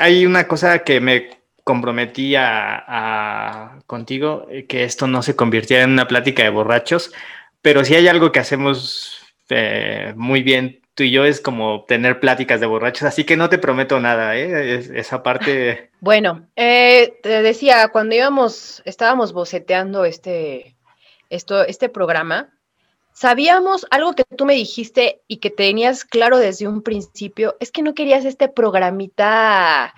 hay 0.00 0.26
una 0.26 0.46
cosa 0.46 0.80
que 0.80 1.00
me 1.00 1.38
comprometí 1.64 2.34
a, 2.34 3.78
contigo, 3.86 4.46
eh, 4.50 4.66
que 4.66 4.84
esto 4.84 5.06
no 5.06 5.22
se 5.22 5.36
convirtiera 5.36 5.84
en 5.84 5.90
una 5.90 6.08
plática 6.08 6.42
de 6.42 6.48
borrachos, 6.48 7.12
pero 7.60 7.84
si 7.84 7.94
hay 7.94 8.08
algo 8.08 8.32
que 8.32 8.40
hacemos 8.40 9.18
eh, 9.50 10.14
muy 10.16 10.42
bien 10.42 10.80
tú 10.98 11.04
y 11.04 11.12
yo 11.12 11.24
es 11.24 11.40
como 11.40 11.84
tener 11.84 12.18
pláticas 12.18 12.58
de 12.58 12.66
borrachos, 12.66 13.04
así 13.04 13.22
que 13.22 13.36
no 13.36 13.48
te 13.48 13.58
prometo 13.58 14.00
nada, 14.00 14.36
¿eh? 14.36 14.98
esa 14.98 15.22
parte. 15.22 15.90
Bueno, 16.00 16.46
eh, 16.54 17.18
te 17.22 17.42
decía, 17.42 17.88
cuando 17.88 18.14
íbamos, 18.14 18.82
estábamos 18.84 19.32
boceteando 19.32 20.04
este, 20.04 20.76
esto, 21.28 21.64
este 21.64 21.88
programa, 21.88 22.52
sabíamos 23.12 23.86
algo 23.90 24.14
que 24.14 24.24
tú 24.24 24.44
me 24.44 24.54
dijiste 24.54 25.22
y 25.26 25.36
que 25.38 25.50
tenías 25.50 26.04
claro 26.04 26.38
desde 26.38 26.68
un 26.68 26.82
principio, 26.82 27.56
es 27.58 27.72
que 27.72 27.82
no 27.82 27.94
querías 27.94 28.24
este 28.24 28.48
programita 28.48 29.94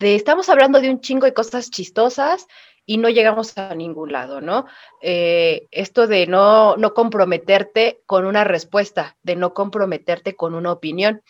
de 0.00 0.14
estamos 0.16 0.48
hablando 0.48 0.80
de 0.80 0.90
un 0.90 1.00
chingo 1.00 1.26
de 1.26 1.34
cosas 1.34 1.70
chistosas 1.70 2.46
y 2.84 2.98
no 2.98 3.08
llegamos 3.08 3.56
a 3.58 3.74
ningún 3.74 4.12
lado, 4.12 4.40
¿no? 4.40 4.66
Eh, 5.00 5.68
esto 5.70 6.06
de 6.06 6.26
no, 6.26 6.76
no 6.76 6.94
comprometerte 6.94 8.00
con 8.06 8.26
una 8.26 8.44
respuesta, 8.44 9.16
de 9.22 9.36
no 9.36 9.54
comprometerte 9.54 10.34
con 10.34 10.54
una 10.54 10.72
opinión. 10.72 11.22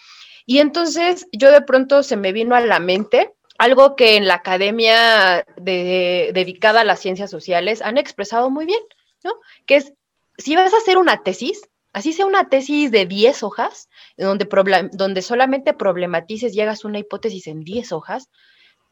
Y 0.47 0.59
entonces 0.59 1.27
yo 1.33 1.53
de 1.53 1.63
pronto 1.63 2.03
se 2.03 2.17
me 2.17 2.33
vino 2.33 2.55
a 2.55 2.61
la 2.61 2.81
mente 2.81 3.35
algo 3.59 3.97
que 3.97 4.17
en 4.17 4.27
la 4.27 4.35
academia 4.35 5.45
dedicada 5.57 6.81
a 6.81 6.85
las 6.85 7.01
ciencias 7.01 7.31
sociales 7.31 7.83
han 7.83 7.99
expresado 7.99 8.51
muy 8.51 8.67
bien, 8.67 8.81
¿no? 9.23 9.35
Que 9.67 9.77
es, 9.77 9.93
si 10.39 10.57
vas 10.57 10.73
a 10.73 10.79
hacer 10.79 10.99
una 10.99 11.23
tesis, 11.23 11.69
así 11.93 12.13
sea 12.13 12.27
una 12.27 12.49
tesis 12.49 12.91
de 12.91 13.07
10 13.07 13.43
hojas, 13.43 13.89
donde, 14.17 14.49
donde 14.93 15.23
solamente 15.23 15.75
problematices 15.75 16.57
y 16.57 16.61
hagas 16.61 16.85
una 16.85 16.99
hipótesis 16.99 17.47
en 17.47 17.61
10 17.61 17.93
hojas, 17.93 18.31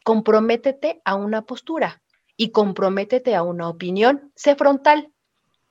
comprométete 0.05 1.01
a 1.05 1.15
una 1.17 1.43
postura 1.43 2.01
y 2.41 2.53
comprométete 2.53 3.35
a 3.35 3.43
una 3.43 3.69
opinión, 3.69 4.33
sé 4.35 4.57
frontal, 4.57 5.13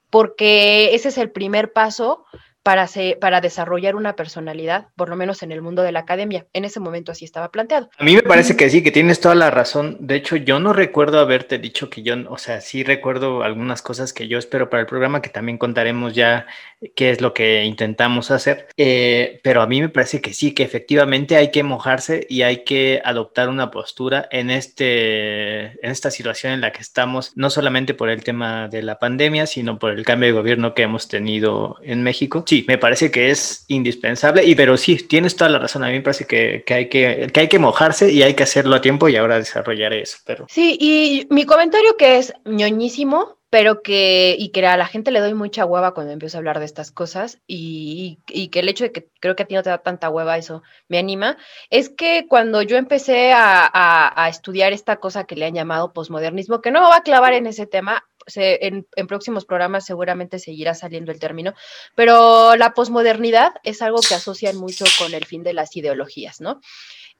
porque 0.08 0.94
ese 0.94 1.08
es 1.08 1.18
el 1.18 1.32
primer 1.32 1.72
paso 1.72 2.24
para, 2.62 2.88
para 3.20 3.40
desarrollar 3.40 3.96
una 3.96 4.16
personalidad, 4.16 4.88
por 4.96 5.08
lo 5.08 5.16
menos 5.16 5.42
en 5.42 5.52
el 5.52 5.62
mundo 5.62 5.82
de 5.82 5.92
la 5.92 6.00
academia. 6.00 6.46
En 6.52 6.64
ese 6.64 6.80
momento 6.80 7.12
así 7.12 7.24
estaba 7.24 7.50
planteado. 7.50 7.90
A 7.98 8.04
mí 8.04 8.14
me 8.14 8.22
parece 8.22 8.56
que 8.56 8.68
sí, 8.68 8.82
que 8.82 8.90
tienes 8.90 9.20
toda 9.20 9.34
la 9.34 9.50
razón. 9.50 9.96
De 10.00 10.16
hecho, 10.16 10.36
yo 10.36 10.60
no 10.60 10.72
recuerdo 10.72 11.20
haberte 11.20 11.58
dicho 11.58 11.88
que 11.88 12.02
yo, 12.02 12.14
o 12.28 12.38
sea, 12.38 12.60
sí 12.60 12.82
recuerdo 12.82 13.42
algunas 13.42 13.82
cosas 13.82 14.12
que 14.12 14.28
yo 14.28 14.38
espero 14.38 14.68
para 14.68 14.82
el 14.82 14.86
programa, 14.86 15.22
que 15.22 15.30
también 15.30 15.58
contaremos 15.58 16.14
ya 16.14 16.46
qué 16.94 17.10
es 17.10 17.20
lo 17.20 17.32
que 17.32 17.64
intentamos 17.64 18.30
hacer. 18.30 18.68
Eh, 18.76 19.40
pero 19.42 19.62
a 19.62 19.66
mí 19.66 19.80
me 19.80 19.88
parece 19.88 20.20
que 20.20 20.34
sí, 20.34 20.52
que 20.52 20.62
efectivamente 20.62 21.36
hay 21.36 21.50
que 21.50 21.62
mojarse 21.62 22.26
y 22.28 22.42
hay 22.42 22.64
que 22.64 23.00
adoptar 23.04 23.48
una 23.48 23.70
postura 23.70 24.28
en, 24.30 24.50
este, 24.50 25.84
en 25.84 25.90
esta 25.90 26.10
situación 26.10 26.52
en 26.52 26.60
la 26.60 26.72
que 26.72 26.80
estamos, 26.80 27.32
no 27.36 27.50
solamente 27.50 27.94
por 27.94 28.10
el 28.10 28.22
tema 28.22 28.68
de 28.68 28.82
la 28.82 28.98
pandemia, 28.98 29.46
sino 29.46 29.78
por 29.78 29.92
el 29.92 30.04
cambio 30.04 30.28
de 30.28 30.32
gobierno 30.32 30.74
que 30.74 30.82
hemos 30.82 31.08
tenido 31.08 31.76
en 31.82 32.02
México 32.02 32.44
sí, 32.50 32.64
me 32.66 32.78
parece 32.78 33.12
que 33.12 33.30
es 33.30 33.64
indispensable, 33.68 34.44
y 34.44 34.56
pero 34.56 34.76
sí, 34.76 34.96
tienes 34.96 35.36
toda 35.36 35.50
la 35.50 35.60
razón, 35.60 35.84
a 35.84 35.86
mí 35.86 35.92
me 35.92 36.00
parece 36.00 36.26
que, 36.26 36.64
hay, 36.66 36.88
que, 36.88 37.30
hay 37.32 37.48
que 37.48 37.58
mojarse 37.60 38.10
y 38.10 38.24
hay 38.24 38.34
que 38.34 38.42
hacerlo 38.42 38.74
a 38.74 38.80
tiempo 38.80 39.08
y 39.08 39.14
ahora 39.14 39.38
desarrollar 39.38 39.92
eso. 39.92 40.18
Pero... 40.26 40.46
Sí, 40.48 40.76
y 40.80 41.28
mi 41.30 41.46
comentario 41.46 41.96
que 41.96 42.18
es 42.18 42.34
ñoñísimo, 42.44 43.38
pero 43.50 43.82
que, 43.82 44.34
y 44.36 44.48
que 44.48 44.66
a 44.66 44.76
la 44.76 44.86
gente 44.86 45.12
le 45.12 45.20
doy 45.20 45.32
mucha 45.32 45.64
hueva 45.64 45.94
cuando 45.94 46.12
empiezo 46.12 46.36
a 46.36 46.40
hablar 46.40 46.58
de 46.58 46.64
estas 46.64 46.90
cosas, 46.90 47.38
y, 47.46 48.18
que 48.26 48.58
el 48.58 48.68
hecho 48.68 48.82
de 48.82 48.90
que 48.90 49.08
creo 49.20 49.36
que 49.36 49.44
a 49.44 49.46
ti 49.46 49.54
no 49.54 49.62
te 49.62 49.70
da 49.70 49.78
tanta 49.78 50.10
hueva, 50.10 50.36
eso 50.36 50.64
me 50.88 50.98
anima, 50.98 51.36
es 51.70 51.88
que 51.88 52.26
cuando 52.28 52.62
yo 52.62 52.78
empecé 52.78 53.32
a, 53.32 54.26
estudiar 54.28 54.72
esta 54.72 54.96
cosa 54.96 55.22
que 55.22 55.36
le 55.36 55.46
han 55.46 55.54
llamado 55.54 55.92
posmodernismo, 55.92 56.60
que 56.60 56.72
no 56.72 56.80
me 56.80 56.88
va 56.88 56.96
a 56.96 57.02
clavar 57.04 57.32
en 57.34 57.46
ese 57.46 57.66
tema, 57.66 58.08
en, 58.36 58.86
próximos 59.08 59.44
programas 59.44 59.86
seguramente 59.86 60.38
seguirá 60.38 60.74
saliendo 60.74 61.12
el 61.12 61.18
término, 61.18 61.54
pero 61.94 62.56
la 62.56 62.72
posmodernidad 62.74 63.52
es 63.62 63.82
algo 63.82 64.00
que 64.00 64.14
asocian 64.14 64.56
mucho 64.56 64.84
con 64.98 65.14
el 65.14 65.24
fin 65.24 65.42
de 65.42 65.54
las 65.54 65.76
ideologías, 65.76 66.40
¿no? 66.40 66.60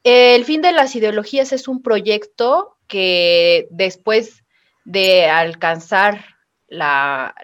El 0.03 0.45
fin 0.45 0.63
de 0.63 0.73
las 0.73 0.97
ideologías 0.97 1.53
es 1.53 1.69
un 1.69 1.83
proyecto 1.83 2.79
que 2.87 3.67
después 3.71 4.45
de 4.85 5.27
alcanzar 5.29 6.25
la, 6.69 7.35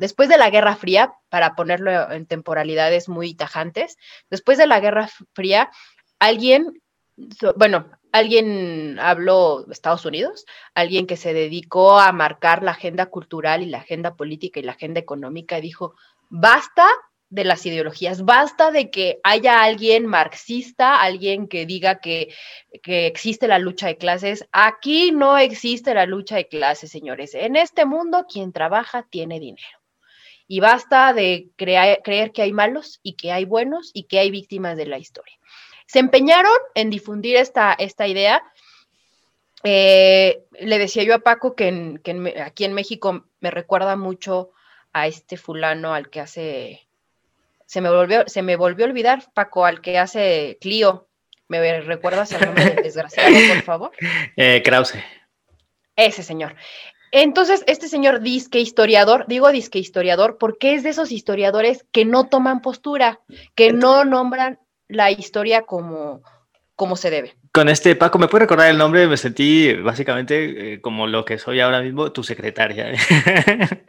después 0.00 0.28
de 0.28 0.36
la 0.36 0.50
Guerra 0.50 0.76
Fría, 0.76 1.14
para 1.28 1.54
ponerlo 1.54 2.10
en 2.10 2.26
temporalidades 2.26 3.08
muy 3.08 3.34
tajantes, 3.34 3.96
después 4.28 4.58
de 4.58 4.66
la 4.66 4.80
Guerra 4.80 5.08
Fría, 5.32 5.70
alguien, 6.18 6.81
bueno, 7.56 7.90
alguien 8.12 8.98
habló 9.00 9.66
Estados 9.70 10.04
Unidos, 10.04 10.46
alguien 10.74 11.06
que 11.06 11.16
se 11.16 11.32
dedicó 11.32 11.98
a 11.98 12.12
marcar 12.12 12.62
la 12.62 12.72
agenda 12.72 13.06
cultural 13.06 13.62
y 13.62 13.66
la 13.66 13.78
agenda 13.78 14.14
política 14.14 14.60
y 14.60 14.62
la 14.62 14.72
agenda 14.72 15.00
económica, 15.00 15.60
dijo, 15.60 15.94
basta 16.28 16.86
de 17.30 17.44
las 17.44 17.64
ideologías, 17.64 18.26
basta 18.26 18.70
de 18.70 18.90
que 18.90 19.18
haya 19.24 19.62
alguien 19.62 20.04
marxista, 20.06 21.00
alguien 21.00 21.48
que 21.48 21.64
diga 21.64 21.98
que, 21.98 22.34
que, 22.82 23.06
existe 23.06 23.48
la 23.48 23.58
lucha 23.58 23.86
de 23.86 23.96
clases. 23.96 24.46
Aquí 24.52 25.12
no 25.12 25.38
existe 25.38 25.94
la 25.94 26.04
lucha 26.04 26.36
de 26.36 26.48
clases, 26.48 26.90
señores. 26.90 27.34
En 27.34 27.56
este 27.56 27.86
mundo, 27.86 28.26
quien 28.30 28.52
trabaja 28.52 29.06
tiene 29.08 29.40
dinero. 29.40 29.78
y 30.46 30.60
basta 30.60 31.14
de 31.14 31.48
creer 31.56 32.32
que 32.32 32.42
hay 32.42 32.52
malos 32.52 33.00
y 33.02 33.14
que 33.14 33.32
hay 33.32 33.46
buenos 33.46 33.90
y 33.94 34.04
que 34.04 34.18
hay 34.18 34.30
víctimas 34.30 34.76
de 34.76 34.86
la 34.86 34.98
historia. 34.98 35.34
Se 35.92 35.98
empeñaron 35.98 36.56
en 36.74 36.88
difundir 36.88 37.36
esta, 37.36 37.74
esta 37.74 38.06
idea. 38.06 38.42
Eh, 39.62 40.42
le 40.58 40.78
decía 40.78 41.02
yo 41.02 41.14
a 41.14 41.18
Paco 41.18 41.54
que, 41.54 42.00
aquí 42.42 42.64
en 42.64 42.72
México 42.72 43.26
me 43.40 43.50
recuerda 43.50 43.94
mucho 43.94 44.52
a 44.94 45.06
este 45.06 45.36
fulano 45.36 45.92
al 45.92 46.08
que 46.08 46.20
hace, 46.20 46.88
se 47.66 47.82
me 47.82 47.90
volvió, 47.90 48.26
se 48.26 48.40
me 48.40 48.56
volvió 48.56 48.86
a 48.86 48.88
olvidar, 48.88 49.30
Paco, 49.34 49.66
al 49.66 49.82
que 49.82 49.98
hace 49.98 50.56
Clio. 50.62 51.08
¿Me 51.48 51.82
recuerdas 51.82 52.32
el 52.32 52.46
nombre 52.46 52.70
del 52.70 52.84
desgraciado, 52.84 53.36
por 53.52 53.62
favor? 53.62 53.90
Eh, 54.38 54.62
Krause. 54.64 54.94
Ese 55.94 56.22
señor. 56.22 56.56
Entonces, 57.10 57.64
este 57.66 57.88
señor 57.88 58.20
disque 58.20 58.60
historiador, 58.60 59.26
digo 59.28 59.52
disque 59.52 59.78
historiador, 59.78 60.38
porque 60.38 60.72
es 60.72 60.84
de 60.84 60.88
esos 60.88 61.12
historiadores 61.12 61.84
que 61.92 62.06
no 62.06 62.28
toman 62.28 62.62
postura, 62.62 63.20
que 63.54 63.74
no 63.74 64.06
nombran 64.06 64.58
la 64.92 65.10
historia 65.10 65.62
como, 65.62 66.22
como 66.76 66.96
se 66.96 67.10
debe 67.10 67.36
con 67.52 67.68
este 67.68 67.94
Paco, 67.96 68.18
¿me 68.18 68.28
puede 68.28 68.44
recordar 68.44 68.70
el 68.70 68.78
nombre? 68.78 69.06
Me 69.06 69.18
sentí 69.18 69.74
básicamente 69.74 70.74
eh, 70.74 70.80
como 70.80 71.06
lo 71.06 71.26
que 71.26 71.38
soy 71.38 71.60
ahora 71.60 71.82
mismo, 71.82 72.10
tu 72.10 72.24
secretaria. 72.24 72.94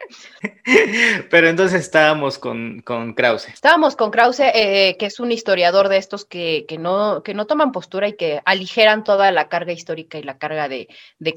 Pero 1.29 1.48
entonces 1.48 1.79
estábamos 1.79 2.39
con, 2.39 2.82
con 2.82 3.13
Krause. 3.13 3.48
Estábamos 3.48 3.96
con 3.96 4.12
Krause, 4.12 4.51
eh, 4.53 4.98
que 5.00 5.05
es 5.05 5.22
un 5.22 5.32
historiador 5.32 5.88
de 5.88 5.96
estos 5.96 6.25
que, 6.25 6.65
no, 6.77 7.24
que 7.24 7.34
no 7.34 7.48
toman 7.48 7.72
postura 7.72 8.10
y 8.10 8.17
que 8.17 8.41
aligeran 8.43 9.05
toda 9.05 9.32
la 9.32 9.48
carga 9.48 9.72
histórica 9.72 10.17
y 10.17 10.24
la 10.24 10.38
carga 10.38 10.67
de, 10.67 10.89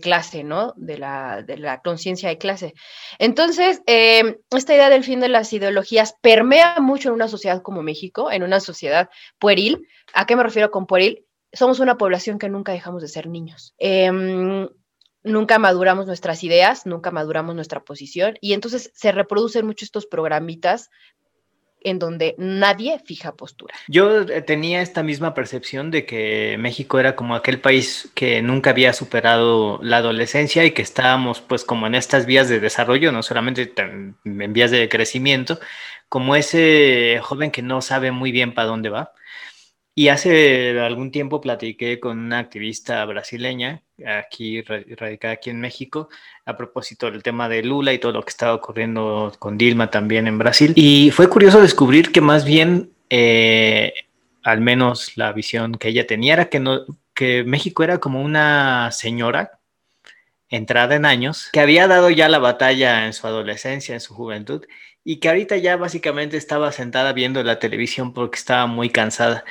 clase, 0.02 0.42
¿no? 0.42 0.74
De 0.76 0.98
la, 0.98 1.42
de 1.42 1.58
la 1.58 1.80
conciencia 1.80 2.28
de 2.28 2.38
clase. 2.38 2.74
Entonces, 3.20 3.82
eh, 3.86 4.40
esta 4.50 4.74
idea 4.74 4.90
del 4.90 5.04
fin 5.04 5.20
de 5.20 5.28
las 5.28 5.52
ideologías 5.52 6.16
permea 6.20 6.80
mucho 6.80 7.10
en 7.10 7.14
una 7.14 7.28
sociedad 7.28 7.62
como 7.62 7.82
México, 7.82 8.32
en 8.32 8.42
una 8.42 8.58
sociedad 8.58 9.10
pueril. 9.38 9.86
¿A 10.12 10.26
qué 10.26 10.34
me 10.34 10.42
refiero 10.42 10.72
con 10.72 10.86
pueril? 10.86 11.25
Somos 11.56 11.80
una 11.80 11.98
población 11.98 12.38
que 12.38 12.48
nunca 12.48 12.72
dejamos 12.72 13.02
de 13.02 13.08
ser 13.08 13.28
niños. 13.28 13.74
Em, 13.78 14.68
nunca 15.24 15.58
maduramos 15.58 16.06
nuestras 16.06 16.44
ideas, 16.44 16.86
nunca 16.86 17.10
maduramos 17.10 17.54
nuestra 17.54 17.80
posición 17.80 18.36
y 18.40 18.52
entonces 18.52 18.90
se 18.94 19.12
reproducen 19.12 19.66
mucho 19.66 19.84
estos 19.84 20.06
programitas 20.06 20.90
en 21.80 21.98
donde 22.00 22.34
nadie 22.38 22.98
fija 23.04 23.36
postura. 23.36 23.74
Yo 23.86 24.22
eh, 24.22 24.42
tenía 24.42 24.82
esta 24.82 25.02
misma 25.02 25.34
percepción 25.34 25.90
de 25.90 26.04
que 26.04 26.56
México 26.58 26.98
era 26.98 27.14
como 27.14 27.34
aquel 27.36 27.60
país 27.60 28.10
que 28.14 28.42
nunca 28.42 28.70
había 28.70 28.92
superado 28.92 29.78
la 29.82 29.98
adolescencia 29.98 30.64
y 30.64 30.72
que 30.72 30.82
estábamos 30.82 31.40
pues 31.40 31.64
como 31.64 31.86
en 31.86 31.94
estas 31.94 32.26
vías 32.26 32.48
de 32.48 32.58
desarrollo, 32.58 33.12
no 33.12 33.22
solamente 33.22 33.72
en 33.76 34.52
vías 34.52 34.72
de 34.72 34.88
crecimiento, 34.88 35.60
como 36.08 36.34
ese 36.34 37.20
joven 37.22 37.50
que 37.50 37.62
no 37.62 37.80
sabe 37.82 38.10
muy 38.10 38.32
bien 38.32 38.52
para 38.52 38.68
dónde 38.68 38.88
va 38.88 39.12
y 39.98 40.08
hace 40.08 40.78
algún 40.78 41.10
tiempo 41.10 41.40
platiqué 41.40 41.98
con 41.98 42.18
una 42.18 42.38
activista 42.38 43.02
brasileña, 43.06 43.82
aquí 44.06 44.60
radicada 44.60 45.32
aquí 45.32 45.48
en 45.48 45.58
México, 45.58 46.10
a 46.44 46.54
propósito 46.54 47.10
del 47.10 47.22
tema 47.22 47.48
de 47.48 47.62
Lula 47.62 47.94
y 47.94 47.98
todo 47.98 48.12
lo 48.12 48.22
que 48.22 48.28
estaba 48.28 48.52
ocurriendo 48.52 49.32
con 49.38 49.56
Dilma 49.56 49.90
también 49.90 50.26
en 50.26 50.36
Brasil. 50.36 50.74
Y 50.76 51.10
fue 51.12 51.30
curioso 51.30 51.62
descubrir 51.62 52.12
que 52.12 52.20
más 52.20 52.44
bien, 52.44 52.90
eh, 53.08 53.94
al 54.42 54.60
menos 54.60 55.16
la 55.16 55.32
visión 55.32 55.76
que 55.76 55.88
ella 55.88 56.06
tenía 56.06 56.34
era 56.34 56.50
que, 56.50 56.60
no, 56.60 56.84
que 57.14 57.42
México 57.44 57.82
era 57.82 57.96
como 57.96 58.20
una 58.20 58.92
señora 58.92 59.60
entrada 60.50 60.94
en 60.94 61.06
años, 61.06 61.48
que 61.54 61.60
había 61.60 61.88
dado 61.88 62.10
ya 62.10 62.28
la 62.28 62.38
batalla 62.38 63.06
en 63.06 63.14
su 63.14 63.26
adolescencia, 63.26 63.94
en 63.94 64.02
su 64.02 64.12
juventud, 64.12 64.62
y 65.04 65.20
que 65.20 65.30
ahorita 65.30 65.56
ya 65.56 65.78
básicamente 65.78 66.36
estaba 66.36 66.70
sentada 66.70 67.14
viendo 67.14 67.42
la 67.42 67.58
televisión 67.58 68.12
porque 68.12 68.36
estaba 68.36 68.66
muy 68.66 68.90
cansada 68.90 69.44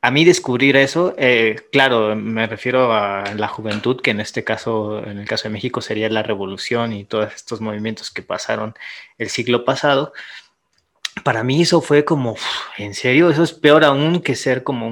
a 0.00 0.10
mí 0.12 0.24
descubrir 0.24 0.76
eso, 0.76 1.14
eh, 1.18 1.56
claro, 1.72 2.14
me 2.14 2.46
refiero 2.46 2.92
a 2.92 3.34
la 3.34 3.48
juventud, 3.48 4.00
que 4.00 4.12
en 4.12 4.20
este 4.20 4.44
caso, 4.44 5.04
en 5.04 5.18
el 5.18 5.26
caso 5.26 5.44
de 5.44 5.52
México, 5.52 5.80
sería 5.80 6.08
la 6.08 6.22
revolución 6.22 6.92
y 6.92 7.04
todos 7.04 7.34
estos 7.34 7.60
movimientos 7.60 8.10
que 8.12 8.22
pasaron 8.22 8.74
el 9.18 9.28
siglo 9.28 9.64
pasado. 9.64 10.12
Para 11.24 11.42
mí 11.42 11.62
eso 11.62 11.80
fue 11.80 12.04
como, 12.04 12.36
en 12.76 12.94
serio, 12.94 13.28
eso 13.30 13.42
es 13.42 13.52
peor 13.52 13.84
aún 13.84 14.20
que 14.22 14.36
ser 14.36 14.62
como, 14.62 14.86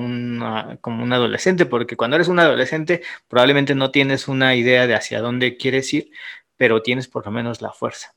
como 0.81 1.02
un 1.04 1.12
adolescente, 1.12 1.66
porque 1.66 1.96
cuando 1.96 2.16
eres 2.16 2.28
un 2.28 2.40
adolescente 2.40 3.02
probablemente 3.28 3.76
no 3.76 3.92
tienes 3.92 4.26
una 4.26 4.57
idea 4.57 4.88
de 4.88 4.94
hacia 4.96 5.20
dónde 5.20 5.57
quieres 5.57 5.92
ir, 5.94 6.11
pero 6.57 6.83
tienes 6.83 7.07
por 7.07 7.24
lo 7.26 7.33
menos 7.33 7.62
la 7.62 7.72
fuerza 7.72 8.16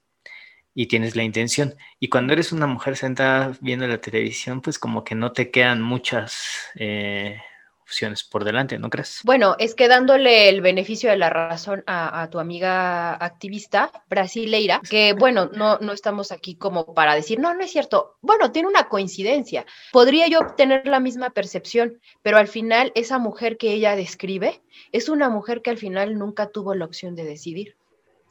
y 0.79 0.85
tienes 0.85 1.17
la 1.17 1.23
intención. 1.23 1.75
Y 1.99 2.07
cuando 2.07 2.31
eres 2.31 2.53
una 2.53 2.65
mujer 2.65 2.95
sentada 2.95 3.51
viendo 3.59 3.85
la 3.85 3.99
televisión, 3.99 4.61
pues 4.61 4.79
como 4.79 5.03
que 5.03 5.13
no 5.13 5.33
te 5.33 5.51
quedan 5.51 5.81
muchas 5.81 6.71
eh, 6.75 7.41
opciones 7.81 8.23
por 8.23 8.45
delante, 8.45 8.79
¿no 8.79 8.89
crees? 8.89 9.19
Bueno, 9.25 9.57
es 9.59 9.75
que 9.75 9.89
dándole 9.89 10.47
el 10.47 10.61
beneficio 10.61 11.09
de 11.09 11.17
la 11.17 11.29
razón 11.29 11.83
a, 11.85 12.29
tu 12.31 12.39
amiga 12.39 13.13
activista 13.13 13.91
brasileira, 14.09 14.79
que 14.89 15.11
bueno, 15.11 15.49
no, 15.53 15.79
no 15.79 15.91
estamos 15.91 16.31
aquí 16.31 16.55
como 16.55 16.93
para 16.93 17.13
decir, 17.13 17.41
no, 17.41 17.53
no 17.53 17.61
es 17.61 17.71
cierto. 17.71 18.15
Bueno, 18.21 18.53
tiene 18.53 18.69
una 18.69 18.87
coincidencia. 18.87 19.65
Podría 19.91 20.29
yo 20.29 20.39
tener 20.55 20.87
la 20.87 21.01
misma 21.01 21.31
percepción, 21.31 21.99
pero 22.21 22.37
al 22.37 22.47
final 22.47 22.93
esa 22.95 23.19
mujer 23.19 23.57
que 23.57 23.73
ella 23.73 23.97
describe 23.97 24.61
es 24.93 25.09
una 25.09 25.27
mujer 25.27 25.61
que 25.61 25.71
al 25.71 25.77
final 25.77 26.17
nunca 26.17 26.51
tuvo 26.51 26.73
la 26.73 26.85
opción 26.85 27.15
de 27.15 27.25
decidir. 27.25 27.75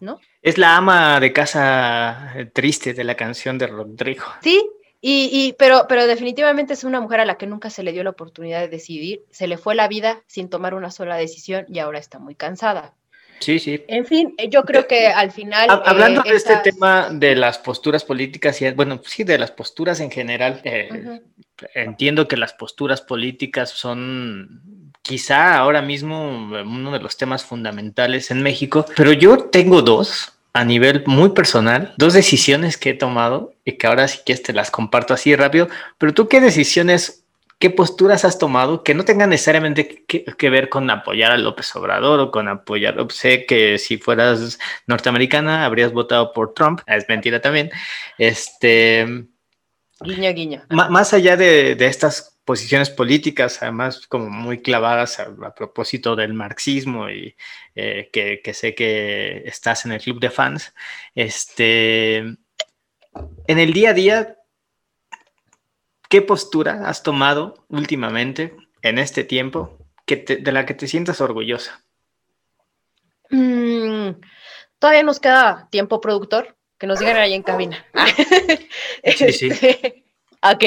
¿No? 0.01 0.21
Es 0.43 0.59
la 0.59 0.77
ama 0.77 1.21
de 1.21 1.33
casa 1.33 2.35
triste 2.53 2.95
de 2.95 3.05
la 3.05 3.15
canción 3.15 3.59
de 3.59 3.67
Rodrigo. 3.67 4.25
Sí, 4.43 4.63
y, 5.01 5.55
pero, 5.59 5.87
pero 5.89 6.07
definitivamente 6.07 6.73
es 6.73 6.83
una 6.83 7.01
mujer 7.01 7.21
a 7.21 7.25
la 7.25 7.37
que 7.37 7.47
nunca 7.47 7.71
se 7.71 7.85
le 7.85 7.93
dio 7.93 8.03
la 8.03 8.11
oportunidad 8.11 8.61
de 8.61 8.69
decidir, 8.69 9.23
se 9.31 9.47
le 9.47 9.57
fue 9.57 9.75
la 9.77 9.87
vida 9.87 10.23
sin 10.27 10.49
tomar 10.49 10.75
una 10.75 10.91
sola 10.91 11.17
decisión 11.17 11.67
y 11.69 11.79
ahora 11.79 11.99
está 11.99 12.19
muy 12.19 12.35
cansada. 12.35 12.95
Sí, 13.39 13.61
sí. 13.61 13.85
En 13.87 14.05
fin, 14.05 14.35
yo 14.49 14.65
creo 14.65 14.89
que 14.89 15.07
al 15.07 15.31
final... 15.31 15.69
Hablando 15.85 16.25
eh, 16.25 16.31
de 16.31 16.37
este 16.37 16.57
tema 16.57 17.09
de 17.13 17.37
las 17.37 17.59
posturas 17.59 18.03
políticas 18.05 18.61
y, 18.61 18.71
bueno, 18.73 19.01
sí, 19.05 19.23
de 19.23 19.39
las 19.39 19.53
posturas 19.53 20.01
en 20.01 20.11
general, 20.11 20.61
eh, 20.65 21.21
entiendo 21.75 22.27
que 22.27 22.37
las 22.37 22.53
posturas 22.55 23.01
políticas 23.01 23.71
son 23.71 24.63
quizá 25.09 25.57
ahora 25.57 25.81
mismo 25.81 26.29
uno 26.29 26.93
de 26.93 27.01
los 27.01 27.17
temas 27.17 27.43
fundamentales 27.43 28.31
en 28.31 28.43
México, 28.43 28.85
pero 28.95 29.15
yo 29.15 29.39
tengo 29.39 29.81
dos 29.81 30.35
a 30.53 30.65
nivel 30.65 31.03
muy 31.07 31.31
personal, 31.31 31.95
dos 31.97 32.13
decisiones 32.13 32.77
que 32.77 32.91
he 32.91 32.95
tomado 32.95 33.55
y 33.65 33.73
que 33.79 33.87
ahora 33.87 34.07
sí 34.07 34.19
que 34.27 34.37
te 34.37 34.53
las 34.53 34.71
comparto 34.71 35.15
así 35.15 35.35
rápido, 35.35 35.69
pero 35.97 36.13
tú 36.13 36.29
qué 36.29 36.43
decisiones, 36.43 37.25
qué 37.59 37.71
posturas 37.71 38.27
has 38.27 38.39
tomado 38.39 38.83
que 38.83 38.93
no 38.93 39.07
tengan 39.07 39.31
necesariamente 39.31 40.05
que, 40.07 40.51
ver 40.51 40.69
con 40.69 40.91
apoyar 40.91 41.33
a 41.33 41.39
López 41.39 41.75
Obrador 41.75 42.21
o 42.21 42.31
con 42.31 42.47
apoyar, 42.47 42.95
sé 43.11 43.47
que 43.47 43.79
si 43.79 43.97
fueras 43.97 44.59
norteamericana 44.87 45.65
habrías 45.65 45.91
votado 45.91 46.35
por 46.35 46.53
Trump, 46.53 46.81
es 46.87 47.09
mentira 47.09 47.41
también, 47.41 47.71
este... 48.19 49.25
Guiño, 50.01 50.33
guiño. 50.35 50.63
Más 50.69 51.15
allá 51.15 51.37
de, 51.37 51.75
de 51.75 51.87
estas 51.87 52.38
posiciones 52.49 52.89
políticas, 52.89 53.61
además 53.61 54.07
como 54.07 54.31
muy 54.31 54.63
clavadas 54.63 55.21
a, 55.21 55.55
propósito 55.55 56.17
del 56.17 56.33
marxismo 56.33 57.11
y 57.11 57.37
eh, 57.75 58.09
que, 58.11 58.55
sé 58.55 58.75
que 58.75 59.43
estás 59.45 59.85
en 59.85 59.93
el 59.93 60.01
club 60.01 60.19
de 60.19 60.31
fans. 60.31 60.73
Este, 61.15 62.17
en 62.17 62.39
el 63.47 63.75
día 63.75 63.91
a 63.91 63.93
día, 63.93 64.37
¿qué 66.09 66.23
postura 66.23 66.89
has 66.89 67.03
tomado 67.03 67.67
últimamente 67.69 68.57
en 68.81 68.99
este 68.99 69.25
tiempo 69.25 69.77
que 70.07 70.17
de 70.17 70.51
la 70.51 70.65
que 70.65 70.73
te 70.73 70.89
sientas 70.89 71.21
orgullosa? 71.21 71.85
Mm, 73.29 74.13
todavía 74.79 75.03
nos 75.03 75.21
queda 75.21 75.69
tiempo, 75.71 76.01
productor, 76.01 76.57
que 76.79 76.87
nos 76.87 76.99
digan 76.99 77.19
ahí 77.19 77.35
en 77.35 77.43
cabina. 77.43 77.85
sí, 79.05 79.33
sí. 79.35 79.51
ok. 80.43 80.65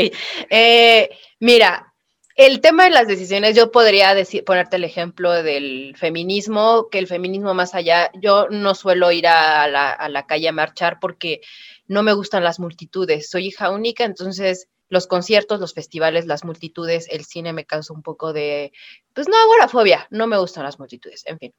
Eh, 0.48 1.10
Mira, 1.42 1.92
el 2.36 2.62
tema 2.62 2.84
de 2.84 2.92
las 2.92 3.08
decisiones, 3.08 3.56
yo 3.56 3.72
podría 3.72 4.14
decir, 4.14 4.44
ponerte 4.46 4.76
el 4.76 4.84
ejemplo 4.84 5.34
del 5.42 5.96
feminismo, 5.98 6.88
que 6.92 7.00
el 7.00 7.08
feminismo 7.08 7.56
más 7.56 7.74
allá, 7.74 8.12
yo 8.14 8.48
no 8.52 8.76
suelo 8.76 9.12
ir 9.12 9.26
a 9.26 9.68
la, 9.68 10.26
calle 10.28 10.50
a 10.50 10.52
marchar 10.52 11.00
porque 11.02 11.42
no 11.88 12.04
me 12.04 12.14
gustan 12.14 12.44
las 12.44 12.60
multitudes, 12.60 13.28
soy 13.28 13.48
hija 13.48 13.72
única, 13.72 14.04
entonces 14.04 14.68
los 14.88 15.08
conciertos, 15.08 15.60
los 15.60 15.74
festivales, 15.74 16.28
las 16.28 16.44
multitudes, 16.44 17.08
el 17.10 17.26
cine 17.26 17.54
me 17.54 17.66
causa 17.66 17.92
un 17.92 18.04
poco 18.04 18.34
de, 18.34 18.72
pues 19.16 19.28
no, 19.28 19.36
agorafobia, 19.36 20.06
no 20.12 20.28
me 20.28 20.38
gustan 20.38 20.64
las 20.64 20.78
multitudes, 20.78 21.24
en 21.26 21.40
fin. 21.40 21.54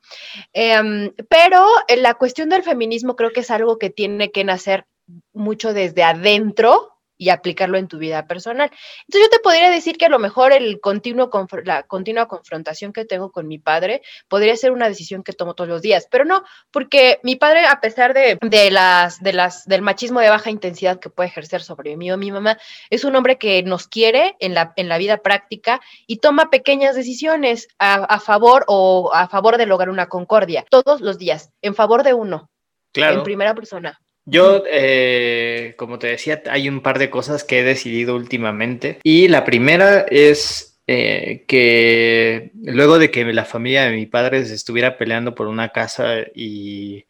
Em, 0.52 1.12
pero 1.28 1.66
la 1.96 2.14
cuestión 2.14 2.50
del 2.50 2.62
feminismo 2.62 3.16
creo 3.16 3.32
que 3.32 3.40
es 3.40 3.50
algo 3.50 3.78
que 3.78 3.90
tiene 3.90 4.30
que 4.30 4.44
nacer 4.44 4.86
mucho 5.32 5.74
desde 5.74 6.04
adentro 6.04 6.91
y 7.22 7.30
aplicarlo 7.30 7.78
en 7.78 7.86
tu 7.86 7.98
vida 7.98 8.26
personal. 8.26 8.68
Entonces 9.06 9.28
yo 9.28 9.30
te 9.30 9.38
podría 9.38 9.70
decir 9.70 9.96
que 9.96 10.06
a 10.06 10.08
lo 10.08 10.18
mejor 10.18 10.52
el 10.52 10.80
continuo 10.80 11.30
la 11.62 11.84
continua 11.84 12.26
confrontación 12.26 12.92
que 12.92 13.04
tengo 13.04 13.30
con 13.30 13.46
mi 13.46 13.60
padre 13.60 14.02
podría 14.26 14.56
ser 14.56 14.72
una 14.72 14.88
decisión 14.88 15.22
que 15.22 15.32
tomo 15.32 15.54
todos 15.54 15.70
los 15.70 15.82
días, 15.82 16.08
pero 16.10 16.24
no, 16.24 16.42
porque 16.72 17.20
mi 17.22 17.36
padre, 17.36 17.66
a 17.66 17.80
pesar 17.80 18.12
de, 18.12 18.38
las, 18.72 19.22
de 19.22 19.32
las, 19.32 19.66
del 19.66 19.82
machismo 19.82 20.18
de 20.18 20.30
baja 20.30 20.50
intensidad 20.50 20.98
que 20.98 21.10
puede 21.10 21.28
ejercer 21.28 21.62
sobre 21.62 21.96
mí 21.96 22.10
o 22.10 22.18
mi 22.18 22.32
mamá, 22.32 22.58
es 22.90 23.04
un 23.04 23.14
hombre 23.14 23.38
que 23.38 23.62
nos 23.62 23.86
quiere 23.86 24.34
en 24.40 24.54
la, 24.54 24.72
en 24.74 24.88
la 24.88 24.98
vida 24.98 25.18
práctica 25.18 25.80
y 26.08 26.16
toma 26.16 26.50
pequeñas 26.50 26.96
decisiones 26.96 27.68
a, 27.78 28.02
a 28.02 28.18
favor 28.18 28.64
o 28.66 29.12
a 29.14 29.28
favor 29.28 29.58
de 29.58 29.66
lograr 29.66 29.90
una 29.90 30.08
concordia 30.08 30.64
todos 30.68 31.00
los 31.00 31.18
días, 31.18 31.52
en 31.62 31.76
favor 31.76 32.02
de 32.02 32.14
uno, 32.14 32.50
claro. 32.92 33.18
en 33.18 33.22
primera 33.22 33.54
persona. 33.54 34.00
Yo, 34.24 34.62
eh, 34.70 35.74
como 35.76 35.98
te 35.98 36.06
decía, 36.06 36.42
hay 36.48 36.68
un 36.68 36.80
par 36.80 36.98
de 36.98 37.10
cosas 37.10 37.42
que 37.44 37.60
he 37.60 37.64
decidido 37.64 38.14
últimamente. 38.14 39.00
Y 39.02 39.28
la 39.28 39.44
primera 39.44 40.06
es 40.08 40.78
eh, 40.86 41.44
que 41.48 42.52
luego 42.54 42.98
de 42.98 43.10
que 43.10 43.24
la 43.32 43.44
familia 43.44 43.84
de 43.84 43.96
mi 43.96 44.06
padre 44.06 44.44
se 44.44 44.54
estuviera 44.54 44.96
peleando 44.96 45.34
por 45.34 45.48
una 45.48 45.70
casa 45.70 46.18
y 46.34 47.04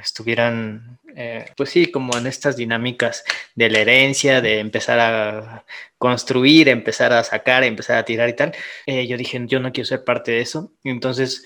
estuvieran, 0.00 1.00
eh, 1.16 1.46
pues 1.56 1.70
sí, 1.70 1.86
como 1.86 2.16
en 2.16 2.28
estas 2.28 2.56
dinámicas 2.56 3.24
de 3.56 3.70
la 3.70 3.80
herencia, 3.80 4.40
de 4.40 4.60
empezar 4.60 5.00
a 5.00 5.64
construir, 5.98 6.68
empezar 6.68 7.12
a 7.12 7.24
sacar, 7.24 7.64
empezar 7.64 7.96
a 7.98 8.04
tirar 8.04 8.28
y 8.28 8.34
tal, 8.34 8.54
yo 8.86 9.16
dije, 9.16 9.40
yo 9.46 9.58
no 9.58 9.72
quiero 9.72 9.88
ser 9.88 10.04
parte 10.04 10.32
de 10.32 10.40
eso. 10.40 10.72
Entonces 10.84 11.44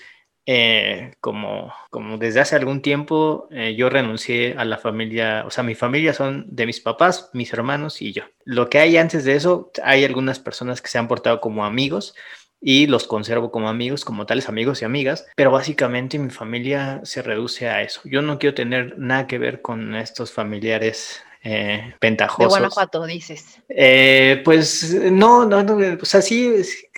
eh, 0.51 1.13
como, 1.21 1.71
como 1.91 2.17
desde 2.17 2.39
hace 2.39 2.55
algún 2.55 2.81
tiempo 2.81 3.47
eh, 3.51 3.75
yo 3.75 3.87
renuncié 3.87 4.55
a 4.57 4.65
la 4.65 4.79
familia, 4.79 5.43
o 5.45 5.51
sea, 5.51 5.63
mi 5.63 5.75
familia 5.75 6.11
son 6.11 6.47
de 6.47 6.65
mis 6.65 6.79
papás, 6.79 7.29
mis 7.33 7.53
hermanos 7.53 8.01
y 8.01 8.13
yo. 8.13 8.23
Lo 8.45 8.67
que 8.67 8.79
hay 8.79 8.97
antes 8.97 9.25
de 9.25 9.35
eso, 9.35 9.71
hay 9.83 10.05
algunas 10.05 10.39
personas 10.39 10.81
que 10.81 10.87
se 10.87 10.97
han 10.97 11.07
portado 11.07 11.39
como 11.39 11.65
amigos 11.65 12.15
y 12.59 12.87
los 12.87 13.05
conservo 13.05 13.51
como 13.51 13.69
amigos, 13.69 14.03
como 14.03 14.25
tales 14.25 14.49
amigos 14.49 14.81
y 14.81 14.85
amigas, 14.85 15.27
pero 15.35 15.51
básicamente 15.51 16.17
mi 16.17 16.31
familia 16.31 17.01
se 17.03 17.21
reduce 17.21 17.69
a 17.69 17.83
eso. 17.83 18.01
Yo 18.05 18.23
no 18.23 18.39
quiero 18.39 18.55
tener 18.55 18.97
nada 18.97 19.27
que 19.27 19.37
ver 19.37 19.61
con 19.61 19.93
estos 19.93 20.31
familiares 20.31 21.21
eh, 21.43 21.93
pentajosos. 21.99 22.53
De 22.53 22.59
Guanajuato, 22.59 23.05
dices. 23.05 23.61
Eh, 23.69 24.41
pues 24.43 24.95
no, 25.11 25.45
no, 25.45 25.61
no, 25.61 25.77
pues 25.99 26.15
así 26.15 26.51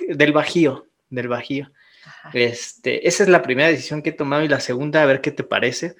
del 0.08 0.32
Bajío, 0.32 0.88
del 1.10 1.28
Bajío. 1.28 1.70
Este, 2.34 3.08
esa 3.08 3.24
es 3.24 3.30
la 3.30 3.42
primera 3.42 3.70
decisión 3.70 4.02
que 4.02 4.10
he 4.12 4.14
tomado 4.14 4.44
y 4.44 4.48
la 4.48 4.60
segunda, 4.60 5.02
a 5.02 5.06
ver 5.06 5.22
qué 5.22 5.32
te 5.32 5.44
parece. 5.44 5.96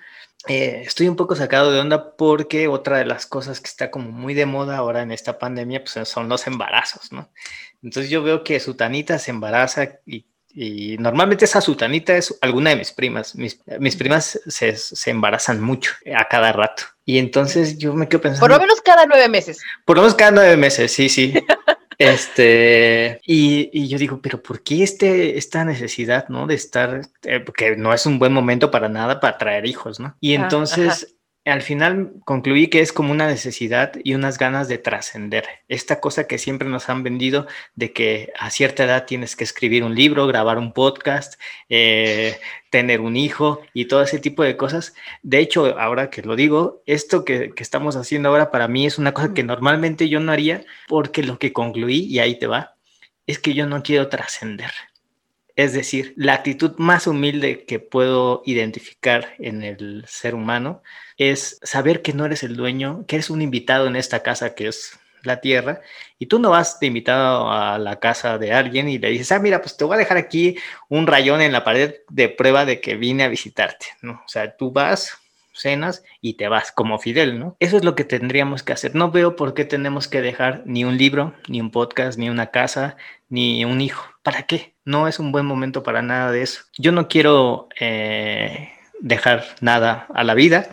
Eh, 0.48 0.82
estoy 0.86 1.08
un 1.08 1.16
poco 1.16 1.36
sacado 1.36 1.72
de 1.72 1.80
onda 1.80 2.16
porque 2.16 2.68
otra 2.68 2.98
de 2.98 3.06
las 3.06 3.28
cosas 3.28 3.62
que 3.62 3.68
está 3.68 3.92
como 3.92 4.12
muy 4.12 4.34
de 4.34 4.48
moda 4.48 4.78
ahora 4.78 5.04
en 5.04 5.12
esta 5.12 5.38
pandemia 5.38 5.84
pues 5.84 6.08
son 6.08 6.30
los 6.30 6.48
embarazos, 6.48 7.12
¿no? 7.12 7.30
Entonces 7.84 8.10
yo 8.10 8.24
veo 8.24 8.44
que 8.44 8.60
Sutanita 8.60 9.20
se 9.20 9.32
embaraza 9.32 10.00
y, 10.06 10.26
normalmente 11.00 11.46
esa 11.46 11.62
Sutanita 11.62 12.18
es 12.18 12.38
alguna 12.42 12.72
de 12.72 12.76
mis 12.76 12.92
primas. 12.92 13.36
Mis, 13.36 13.56
primas 13.96 14.40
se, 14.48 14.76
se, 14.76 15.10
embarazan 15.10 15.62
mucho 15.62 15.94
a 16.14 16.28
cada 16.28 16.52
rato. 16.52 16.84
Y 17.06 17.20
entonces 17.20 17.78
yo 17.78 17.94
me 17.94 18.10
quedo 18.10 18.22
pensando... 18.22 18.42
Por 18.42 18.52
lo 18.52 18.60
menos 18.60 18.82
cada 18.82 19.06
nueve 19.06 19.30
meses. 19.30 19.62
Por 19.86 19.96
lo 19.96 20.04
menos 20.04 20.16
cada 20.16 20.32
nueve 20.32 20.58
meses, 20.58 20.92
sí, 20.92 21.08
sí. 21.08 21.34
Este, 22.02 23.22
y, 23.26 23.88
yo 23.88 23.98
digo, 23.98 24.22
pero 24.22 24.42
¿por 24.42 24.64
qué 24.64 24.84
este, 24.84 25.38
esta 25.38 25.64
necesidad, 25.64 26.28
no? 26.30 26.48
De 26.48 26.56
estar, 26.56 27.02
eh, 27.24 27.40
porque 27.40 27.76
no 27.76 27.94
es 27.94 28.06
un 28.06 28.20
buen 28.20 28.34
momento 28.34 28.72
para 28.72 28.90
nada 28.90 29.20
para 29.20 29.38
traer 29.38 29.66
hijos, 29.66 30.00
¿no? 30.00 30.16
Y 30.20 30.36
ah, 30.36 30.42
entonces 30.42 31.16
al 31.46 31.64
final 31.64 32.14
concluí 32.24 32.68
que 32.68 32.82
es 32.82 32.94
como 32.94 33.12
una 33.12 33.26
necesidad 33.26 33.94
y 34.04 34.14
unas 34.14 34.38
ganas 34.38 34.68
de 34.68 34.78
trascender. 34.78 35.46
Esta 35.68 36.00
cosa 36.00 36.28
que 36.28 36.38
siempre 36.38 36.70
nos 36.70 36.88
han 36.90 37.02
vendido 37.02 37.48
de 37.74 37.94
que 37.94 38.32
a 38.38 38.52
cierta 38.52 38.84
edad 38.84 39.06
tienes 39.06 39.36
que 39.36 39.44
escribir 39.44 39.84
un 39.84 39.96
libro, 39.96 40.28
grabar 40.28 40.60
un 40.60 40.72
podcast, 40.72 41.40
eh, 41.68 42.40
tener 42.70 43.02
un 43.02 43.18
hijo 43.18 43.62
y 43.74 43.86
todo 43.86 44.04
ese 44.04 44.20
tipo 44.20 44.44
de 44.44 44.56
cosas. 44.56 44.94
De 45.24 45.40
hecho, 45.40 45.80
ahora 45.80 46.12
que 46.12 46.22
lo 46.22 46.36
digo, 46.36 46.84
esto 46.86 47.26
que, 47.26 47.54
que 47.56 47.64
estamos 47.64 47.96
haciendo 47.96 48.30
ahora 48.30 48.52
para 48.52 48.68
mí 48.68 48.86
es 48.86 49.00
una 49.00 49.14
cosa 49.14 49.34
que 49.34 49.44
normalmente 49.44 50.10
yo 50.10 50.20
no 50.20 50.32
haría 50.32 50.64
porque 50.88 51.24
lo 51.24 51.40
que 51.40 51.54
concluí, 51.54 52.06
y 52.06 52.20
ahí 52.20 52.38
te 52.38 52.48
va, 52.48 52.76
es 53.26 53.40
que 53.40 53.54
yo 53.56 53.66
no 53.66 53.82
quiero 53.82 54.10
trascender. 54.10 54.72
Es 55.56 55.74
decir, 55.74 56.14
la 56.16 56.34
actitud 56.34 56.74
más 56.78 57.08
humilde 57.08 57.66
que 57.66 57.80
puedo 57.80 58.42
identificar 58.46 59.36
en 59.38 59.64
el 59.64 60.06
ser 60.08 60.34
humano 60.34 60.82
es 61.30 61.60
saber 61.62 62.02
que 62.02 62.14
no 62.14 62.26
eres 62.26 62.42
el 62.44 62.56
dueño, 62.56 63.06
que 63.08 63.18
eres 63.18 63.30
un 63.30 63.42
invitado 63.42 63.86
en 63.86 63.96
esta 63.96 64.24
casa 64.24 64.56
que 64.56 64.68
es 64.68 65.00
la 65.24 65.40
tierra, 65.40 65.82
y 66.18 66.26
tú 66.26 66.40
no 66.40 66.50
vas 66.50 66.80
de 66.80 66.88
invitado 66.88 67.52
a 67.52 67.78
la 67.78 68.00
casa 68.00 68.40
de 68.40 68.54
alguien 68.54 68.90
y 68.90 68.98
le 68.98 69.10
dices, 69.10 69.32
ah, 69.32 69.40
mira, 69.40 69.62
pues 69.62 69.78
te 69.78 69.84
voy 69.84 69.96
a 69.96 70.00
dejar 70.00 70.18
aquí 70.18 70.58
un 70.90 71.06
rayón 71.06 71.42
en 71.42 71.52
la 71.52 71.64
pared 71.64 71.96
de 72.10 72.30
prueba 72.30 72.66
de 72.66 72.82
que 72.82 72.96
vine 72.96 73.24
a 73.24 73.28
visitarte, 73.28 73.86
¿no? 74.02 74.14
O 74.26 74.28
sea, 74.28 74.58
tú 74.58 74.72
vas, 74.72 75.22
cenas 75.54 76.04
y 76.22 76.34
te 76.36 76.48
vas 76.48 76.72
como 76.72 76.98
Fidel, 76.98 77.40
¿no? 77.40 77.56
Eso 77.60 77.78
es 77.78 77.84
lo 77.84 77.94
que 77.94 78.04
tendríamos 78.04 78.64
que 78.64 78.74
hacer. 78.74 78.96
No 78.96 79.12
veo 79.12 79.36
por 79.36 79.54
qué 79.54 79.66
tenemos 79.66 80.08
que 80.08 80.22
dejar 80.22 80.64
ni 80.66 80.84
un 80.86 80.98
libro, 80.98 81.36
ni 81.48 81.62
un 81.62 81.70
podcast, 81.70 82.18
ni 82.18 82.30
una 82.30 82.48
casa, 82.48 82.98
ni 83.30 83.64
un 83.66 83.82
hijo. 83.82 84.10
¿Para 84.24 84.44
qué? 84.44 84.74
No 84.86 85.08
es 85.08 85.20
un 85.20 85.32
buen 85.32 85.46
momento 85.46 85.84
para 85.84 86.02
nada 86.02 86.32
de 86.32 86.42
eso. 86.42 86.64
Yo 86.78 86.92
no 86.92 87.08
quiero 87.08 87.68
eh, 87.80 88.72
dejar 89.00 89.46
nada 89.62 90.08
a 90.14 90.24
la 90.24 90.34
vida, 90.34 90.70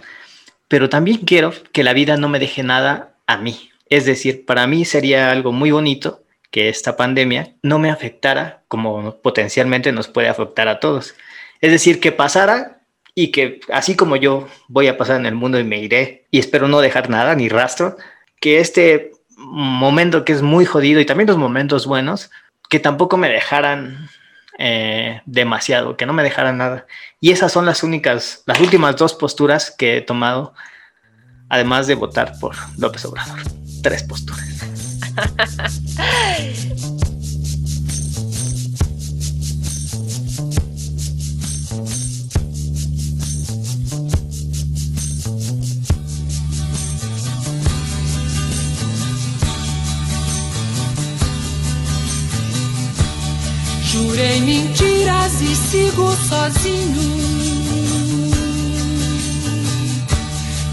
pero 0.68 0.88
también 0.88 1.18
quiero 1.18 1.52
que 1.72 1.82
la 1.82 1.94
vida 1.94 2.16
no 2.16 2.28
me 2.28 2.38
deje 2.38 2.62
nada 2.62 3.14
a 3.26 3.38
mí. 3.38 3.70
Es 3.88 4.04
decir, 4.04 4.44
para 4.44 4.66
mí 4.66 4.84
sería 4.84 5.30
algo 5.30 5.52
muy 5.52 5.70
bonito 5.70 6.22
que 6.50 6.68
esta 6.68 6.96
pandemia 6.96 7.54
no 7.62 7.78
me 7.78 7.90
afectara 7.90 8.62
como 8.68 9.16
potencialmente 9.20 9.92
nos 9.92 10.08
puede 10.08 10.28
afectar 10.28 10.68
a 10.68 10.80
todos. 10.80 11.14
Es 11.60 11.72
decir, 11.72 12.00
que 12.00 12.12
pasara 12.12 12.80
y 13.14 13.32
que 13.32 13.60
así 13.72 13.96
como 13.96 14.16
yo 14.16 14.46
voy 14.68 14.86
a 14.86 14.96
pasar 14.96 15.16
en 15.16 15.26
el 15.26 15.34
mundo 15.34 15.58
y 15.58 15.64
me 15.64 15.80
iré 15.80 16.26
y 16.30 16.38
espero 16.38 16.68
no 16.68 16.80
dejar 16.80 17.10
nada 17.10 17.34
ni 17.34 17.48
rastro, 17.48 17.96
que 18.40 18.60
este 18.60 19.10
momento 19.36 20.24
que 20.24 20.32
es 20.32 20.42
muy 20.42 20.64
jodido 20.64 21.00
y 21.00 21.06
también 21.06 21.28
los 21.28 21.38
momentos 21.38 21.86
buenos, 21.86 22.30
que 22.68 22.78
tampoco 22.78 23.16
me 23.16 23.28
dejaran 23.28 24.08
eh, 24.58 25.22
demasiado, 25.24 25.96
que 25.96 26.04
no 26.04 26.12
me 26.12 26.22
dejaran 26.22 26.58
nada. 26.58 26.86
Y 27.20 27.30
esas 27.30 27.52
son 27.52 27.64
las 27.64 27.82
únicas, 27.82 28.42
las 28.46 28.60
últimas 28.60 28.96
dos 28.96 29.14
posturas 29.14 29.70
que 29.70 29.98
he 29.98 30.00
tomado, 30.02 30.52
además 31.48 31.86
de 31.86 31.94
votar 31.94 32.38
por 32.40 32.56
López 32.76 33.04
Obrador. 33.04 33.38
Tres 33.82 34.02
posturas. 34.02 34.44
Jurei 53.98 54.40
mentiras 54.42 55.40
e 55.40 55.56
sigo 55.56 56.16
sozinho. 56.28 57.18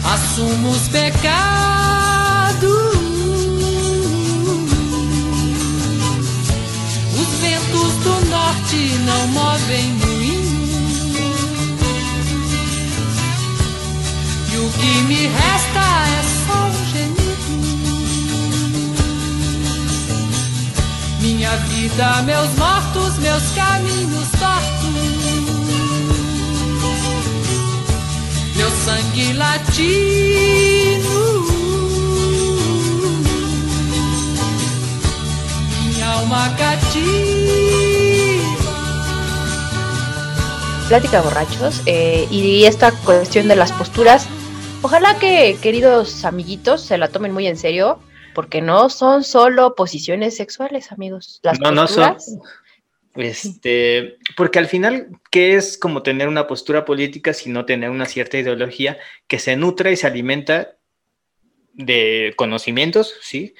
Assumo 0.04 0.70
os 0.70 0.88
pecados. 0.90 2.62
Os 7.20 7.28
ventos 7.42 7.94
do 8.04 8.26
norte 8.30 9.00
não 9.06 9.28
movem 9.30 9.92
moinho. 9.94 11.16
E 14.54 14.58
o 14.58 14.70
que 14.70 15.02
me 15.08 15.26
resta 15.26 15.80
é 15.80 16.22
só 16.46 16.60
um 16.68 16.76
Minha 21.22 21.56
vida, 21.58 22.22
meus 22.22 22.56
Minha 29.78 31.04
alma 36.14 36.56
cativa. 36.58 36.96
Plática 40.88 41.22
borrachos 41.22 41.82
eh, 41.88 42.26
y 42.32 42.64
esta 42.66 42.92
cuestión 42.92 43.50
de 43.50 43.58
las 43.58 43.74
posturas. 43.74 44.28
Ojalá 44.82 45.20
que, 45.20 45.58
queridos 45.62 46.24
amiguitos, 46.24 46.82
se 46.82 46.98
la 46.98 47.10
tomen 47.10 47.34
muy 47.34 47.48
en 47.48 47.58
serio 47.58 48.00
porque 48.34 48.62
no 48.62 48.90
son 48.90 49.24
solo 49.24 49.76
posiciones 49.76 50.38
sexuales, 50.38 50.92
amigos. 50.92 51.40
Las 51.44 51.60
no, 51.60 51.72
no 51.72 51.88
son. 51.88 52.16
Este, 53.15 54.17
porque 54.36 54.60
al 54.60 54.67
final, 54.67 55.08
¿qué 55.32 55.56
es 55.56 55.78
como 55.78 56.04
tener 56.04 56.28
una 56.28 56.47
postura 56.47 56.84
política 56.84 57.34
sino 57.34 57.65
tener 57.65 57.89
una 57.89 58.06
cierta 58.06 58.38
ideología 58.38 58.97
que 59.28 59.39
se 59.39 59.56
nutre 59.56 59.93
y 59.93 59.95
se 59.95 60.08
alimenta 60.08 60.75
de 61.75 62.34
conocimientos, 62.36 63.15
sí, 63.21 63.54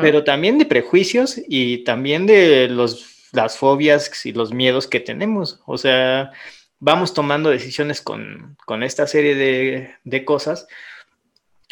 pero 0.00 0.24
también 0.24 0.58
de 0.58 0.64
prejuicios 0.66 1.40
y 1.48 1.84
también 1.84 2.26
de 2.26 2.68
los, 2.68 3.28
las 3.32 3.58
fobias 3.58 4.24
y 4.24 4.32
los 4.32 4.52
miedos 4.52 4.86
que 4.86 5.00
tenemos. 5.00 5.60
O 5.66 5.76
sea, 5.76 6.32
vamos 6.78 7.14
tomando 7.14 7.50
decisiones 7.50 8.00
con, 8.00 8.56
esta 8.82 9.06
serie 9.06 9.34
de, 10.04 10.24
cosas 10.24 10.66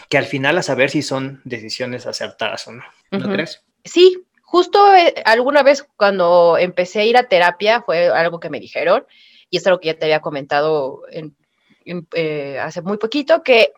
que 0.08 0.18
al 0.18 0.26
final 0.26 0.58
a 0.58 0.62
saber 0.62 0.90
si 0.90 1.02
son 1.02 1.40
decisiones 1.44 2.06
acertadas 2.06 2.68
o 2.68 2.72
no. 2.72 2.84
¿No 3.10 3.32
crees? 3.32 3.62
Sí, 3.84 4.22
justo 4.54 4.94
eh, 4.94 5.12
alguna 5.24 5.64
vez 5.64 5.84
cuando 5.96 6.56
empecé 6.56 7.00
a 7.00 7.04
ir 7.04 7.16
a 7.16 7.24
terapia 7.24 7.82
fue 7.82 8.06
algo 8.06 8.38
que 8.38 8.50
me 8.50 8.60
dijeron 8.60 9.04
y 9.50 9.56
es 9.56 9.66
algo 9.66 9.80
que 9.80 9.88
ya 9.88 9.98
te 9.98 10.04
había 10.04 10.20
comentado 10.20 11.02
eh, 11.10 12.58
hace 12.60 12.80
muy 12.80 12.96
poquito, 12.98 13.42
que 13.42 13.72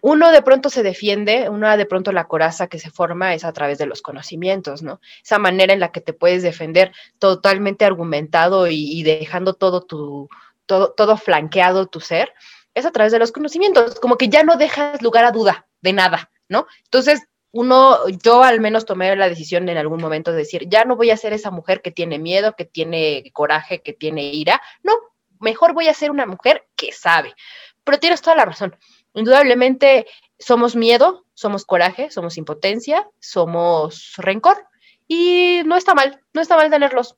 uno 0.00 0.30
de 0.30 0.42
pronto 0.42 0.70
se 0.70 0.84
defiende, 0.84 1.48
una 1.48 1.76
de 1.76 1.86
pronto 1.86 2.12
la 2.12 2.28
coraza 2.28 2.68
que 2.68 2.78
se 2.78 2.92
forma 2.92 3.34
es 3.34 3.44
a 3.44 3.52
través 3.52 3.78
de 3.78 3.86
los 3.86 4.00
conocimientos, 4.00 4.80
¿no? 4.84 5.00
Esa 5.24 5.40
manera 5.40 5.72
en 5.72 5.80
la 5.80 5.90
que 5.90 6.00
te 6.00 6.12
puedes 6.12 6.44
defender 6.44 6.92
totalmente 7.18 7.84
argumentado 7.84 8.68
y, 8.68 9.02
dejando 9.02 9.54
todo 9.54 9.80
tu, 9.82 10.28
todo, 10.66 10.92
todo 10.92 11.16
flanqueado 11.16 11.86
tu 11.86 11.98
ser, 11.98 12.32
es 12.74 12.86
a 12.86 12.92
través 12.92 13.10
de 13.10 13.18
los 13.18 13.32
conocimientos, 13.32 13.98
como 13.98 14.16
que 14.16 14.28
ya 14.28 14.44
no 14.44 14.56
dejas 14.56 15.02
lugar 15.02 15.24
a 15.24 15.32
duda 15.32 15.66
de 15.80 15.94
nada, 15.94 16.30
¿no? 16.48 16.68
Entonces, 16.84 17.26
uno, 17.52 18.08
yo 18.22 18.42
al 18.42 18.60
menos 18.60 18.86
tomé 18.86 19.14
la 19.16 19.28
decisión 19.28 19.68
en 19.68 19.76
algún 19.76 20.00
momento 20.00 20.30
de 20.30 20.38
decir, 20.38 20.68
ya 20.68 20.84
no 20.84 20.96
voy 20.96 21.10
a 21.10 21.16
ser 21.16 21.32
esa 21.32 21.50
mujer 21.50 21.82
que 21.82 21.90
tiene 21.90 22.18
miedo, 22.18 22.54
que 22.56 22.64
tiene 22.64 23.24
coraje, 23.32 23.82
que 23.82 23.92
tiene 23.92 24.24
ira, 24.24 24.60
no, 24.82 24.92
mejor 25.40 25.74
voy 25.74 25.88
a 25.88 25.94
ser 25.94 26.10
una 26.10 26.26
mujer 26.26 26.66
que 26.76 26.92
sabe. 26.92 27.34
Pero 27.82 27.98
tienes 27.98 28.20
toda 28.22 28.36
la 28.36 28.44
razón 28.44 28.76
Indudablemente 29.14 30.06
somos 30.38 30.76
miedo, 30.76 31.24
somos 31.34 31.64
coraje, 31.64 32.10
somos 32.10 32.38
impotencia, 32.38 33.08
somos 33.18 34.14
rencor 34.16 34.66
y 35.08 35.62
no 35.64 35.76
está 35.76 35.94
mal, 35.94 36.20
no 36.32 36.40
está 36.40 36.56
mal 36.56 36.70
tenerlos. 36.70 37.16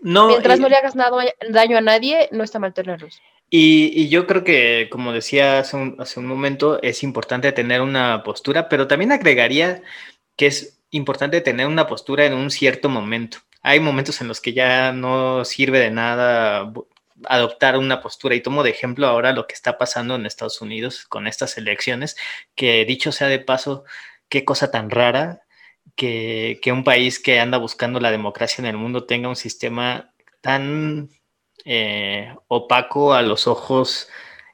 No, 0.00 0.28
Mientras 0.28 0.60
no 0.60 0.68
le 0.68 0.76
hagas 0.76 0.94
nada, 0.94 1.16
daño 1.48 1.78
a 1.78 1.80
nadie, 1.80 2.28
no 2.32 2.44
está 2.44 2.58
mal 2.58 2.74
tenerlos. 2.74 3.20
Y, 3.50 4.08
yo 4.08 4.26
creo 4.26 4.44
que, 4.44 4.88
como 4.90 5.12
decía 5.12 5.60
hace 5.60 5.76
un, 5.76 6.26
momento, 6.26 6.80
es 6.82 7.02
importante 7.02 7.52
tener 7.52 7.80
una 7.80 8.22
postura, 8.22 8.68
pero 8.68 8.86
también 8.86 9.12
agregaría 9.12 9.82
que 10.36 10.46
es 10.46 10.80
importante 10.90 11.40
tener 11.40 11.66
una 11.66 11.86
postura 11.86 12.26
en 12.26 12.34
un 12.34 12.50
cierto 12.50 12.88
momento. 12.88 13.38
Hay 13.62 13.80
momentos 13.80 14.20
en 14.20 14.28
los 14.28 14.40
que 14.40 14.52
ya 14.52 14.92
no 14.92 15.44
sirve 15.44 15.80
de 15.80 15.90
nada 15.90 16.72
adoptar 17.26 17.76
una 17.78 18.00
postura. 18.00 18.34
Y 18.34 18.40
tomo 18.42 18.62
de 18.62 18.70
ejemplo 18.70 19.06
ahora 19.06 19.32
lo 19.32 19.46
que 19.46 19.54
está 19.54 19.78
pasando 19.78 20.14
en 20.14 20.26
Estados 20.26 20.60
Unidos 20.60 21.04
con 21.06 21.26
estas 21.26 21.56
elecciones, 21.58 22.16
que 22.54 22.84
dicho 22.84 23.12
sea 23.12 23.28
de 23.28 23.38
paso, 23.40 23.84
qué 24.28 24.44
cosa 24.44 24.70
tan 24.70 24.90
rara 24.90 25.42
que, 25.96 26.60
un 26.72 26.84
país 26.84 27.18
que 27.18 27.40
anda 27.40 27.58
buscando 27.58 28.00
la 28.00 28.10
democracia 28.10 28.62
en 28.62 28.66
el 28.66 28.76
mundo 28.76 29.04
tenga 29.06 29.28
un 29.28 29.36
sistema 29.36 30.12
tan 30.40 31.10
eh, 31.64 32.34
opaco 32.48 33.14
a 33.14 33.22
los 33.22 33.46
ojos 33.46 34.08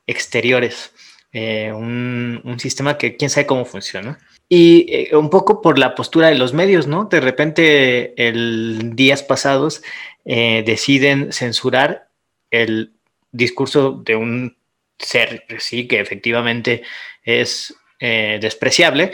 exteriores. 0.07 0.93
Eh, 1.33 1.73
un, 1.73 2.57
sistema 2.59 2.97
que 2.97 3.17
quién 3.17 3.31
sabe 3.31 3.47
cómo 3.47 3.65
funciona. 3.65 4.19
Y 4.49 4.87
eh, 4.89 5.17
un 5.17 5.31
poco 5.31 5.61
por 5.63 5.79
la 5.79 5.95
postura 5.95 6.29
de 6.29 6.37
los 6.37 6.53
medios, 6.53 6.87
¿no? 6.87 7.07
De 7.07 7.21
repente, 7.21 8.29
el 8.29 8.95
días 8.95 9.23
pasados 9.23 9.83
deciden 10.25 11.33
censurar 11.33 12.09
el 12.51 12.95
discurso 13.31 13.93
de 13.93 14.17
un 14.17 14.57
ser, 14.99 15.45
sí, 15.59 15.87
que 15.87 16.01
efectivamente 16.01 16.83
es 17.25 17.75
despreciable, 18.01 19.13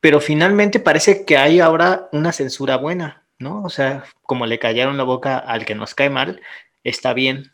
pero 0.00 0.20
finalmente 0.20 0.80
parece 0.80 1.26
que 1.26 1.36
hay 1.36 1.60
ahora 1.60 2.08
una 2.12 2.32
censura 2.32 2.76
buena, 2.76 3.24
¿no? 3.38 3.62
O 3.62 3.68
sea, 3.68 4.04
como 4.22 4.46
le 4.46 4.58
callaron 4.58 4.96
la 4.96 5.04
boca 5.04 5.36
al 5.38 5.66
que 5.66 5.74
nos 5.74 5.94
cae 5.94 6.08
mal, 6.08 6.40
está 6.84 7.12
bien. 7.14 7.52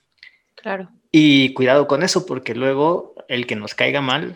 Claro. 0.54 0.90
Y 1.10 1.52
cuidado 1.54 1.87
con 1.87 2.02
eso, 2.02 2.26
porque 2.26 2.54
luego 2.54 3.14
el 3.28 3.46
que 3.46 3.56
nos 3.56 3.74
caiga 3.74 4.00
mal 4.00 4.34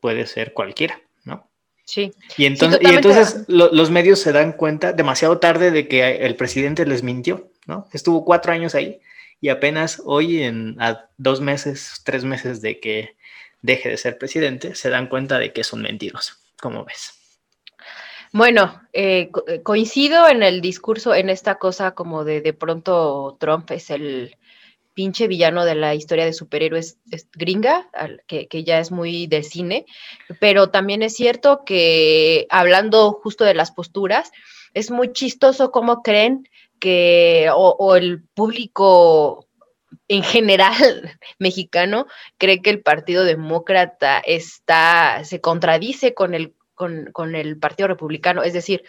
puede 0.00 0.26
ser 0.26 0.52
cualquiera, 0.52 1.00
¿no? 1.24 1.48
Sí. 1.84 2.12
Y 2.36 2.46
entonces, 2.46 2.80
y 2.82 2.86
entonces 2.86 3.44
los 3.48 3.90
medios 3.90 4.18
se 4.18 4.32
dan 4.32 4.52
cuenta 4.52 4.92
demasiado 4.92 5.38
tarde 5.38 5.70
de 5.70 5.88
que 5.88 6.24
el 6.24 6.36
presidente 6.36 6.86
les 6.86 7.02
mintió, 7.02 7.50
¿no? 7.66 7.86
Estuvo 7.92 8.24
cuatro 8.24 8.52
años 8.52 8.74
ahí 8.74 9.00
y 9.40 9.48
apenas 9.48 10.00
hoy, 10.04 10.42
en 10.44 10.80
a 10.80 11.08
dos 11.18 11.40
meses, 11.40 12.00
tres 12.04 12.24
meses 12.24 12.62
de 12.62 12.80
que 12.80 13.16
deje 13.60 13.88
de 13.88 13.96
ser 13.96 14.16
presidente, 14.16 14.74
se 14.74 14.88
dan 14.88 15.08
cuenta 15.08 15.38
de 15.38 15.52
que 15.52 15.64
son 15.64 15.82
mentirosos. 15.82 16.38
¿Cómo 16.60 16.84
ves? 16.84 17.21
Bueno, 18.32 18.80
eh, 18.94 19.30
eh, 19.46 19.62
coincido 19.62 20.26
en 20.26 20.42
el 20.42 20.62
discurso, 20.62 21.14
en 21.14 21.28
esta 21.28 21.56
cosa 21.56 21.92
como 21.92 22.24
de 22.24 22.40
de 22.40 22.54
pronto 22.54 23.36
Trump 23.38 23.70
es 23.72 23.90
el 23.90 24.36
pinche 24.94 25.28
villano 25.28 25.66
de 25.66 25.74
la 25.74 25.94
historia 25.94 26.24
de 26.24 26.32
superhéroes 26.32 26.98
gringa, 27.34 27.90
que, 28.26 28.48
que, 28.48 28.64
ya 28.64 28.78
es 28.78 28.90
muy 28.90 29.26
de 29.26 29.42
cine, 29.42 29.86
pero 30.40 30.70
también 30.70 31.02
es 31.02 31.14
cierto 31.14 31.64
que 31.64 32.46
hablando 32.50 33.12
justo 33.12 33.44
de 33.44 33.54
las 33.54 33.70
posturas, 33.70 34.32
es 34.74 34.90
muy 34.90 35.12
chistoso 35.12 35.70
cómo 35.70 36.02
creen 36.02 36.48
que, 36.78 37.48
o, 37.54 37.96
el 37.96 38.22
público 38.34 39.46
en 40.08 40.22
general 40.22 41.18
mexicano 41.38 42.06
cree 42.38 42.62
que 42.62 42.70
el 42.70 42.82
Partido 42.82 43.24
Demócrata 43.24 44.18
está, 44.20 45.22
se 45.24 45.40
contradice 45.40 46.14
con 46.14 46.34
el, 46.34 46.54
con, 46.74 47.34
el 47.34 47.58
Partido 47.58 47.88
Republicano, 47.88 48.42
es 48.42 48.52
decir, 48.52 48.82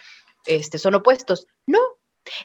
este, 0.46 0.78
son 0.78 0.94
opuestos. 0.94 1.46
No, 1.66 1.80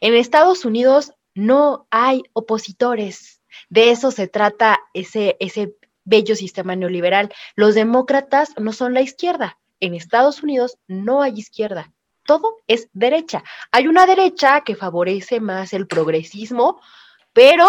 en 0.02 0.13
Estados 0.13 0.65
Unidos 0.65 1.13
no 1.34 1.88
hay 1.89 2.23
opositores. 2.34 3.41
De 3.69 3.91
eso 3.91 4.12
se 4.12 4.28
trata 4.28 4.80
ese, 4.93 5.38
ese 5.39 5.75
bello 6.04 6.36
sistema 6.36 6.75
neoliberal. 6.75 7.34
Los 7.56 7.75
demócratas 7.75 8.54
no 8.58 8.73
son 8.73 8.93
la 8.93 9.02
izquierda. 9.02 9.58
En 9.80 9.95
Estados 9.95 10.43
Unidos 10.43 10.78
no 10.88 11.21
hay 11.21 11.34
izquierda 11.38 11.91
todo 12.30 12.58
es 12.67 12.89
derecha. 12.93 13.43
Hay 13.71 13.88
una 13.88 14.06
derecha 14.06 14.62
que 14.62 14.75
favorece 14.75 15.39
más 15.39 15.73
el 15.73 15.88
progresismo, 15.88 16.80
pero 17.34 17.67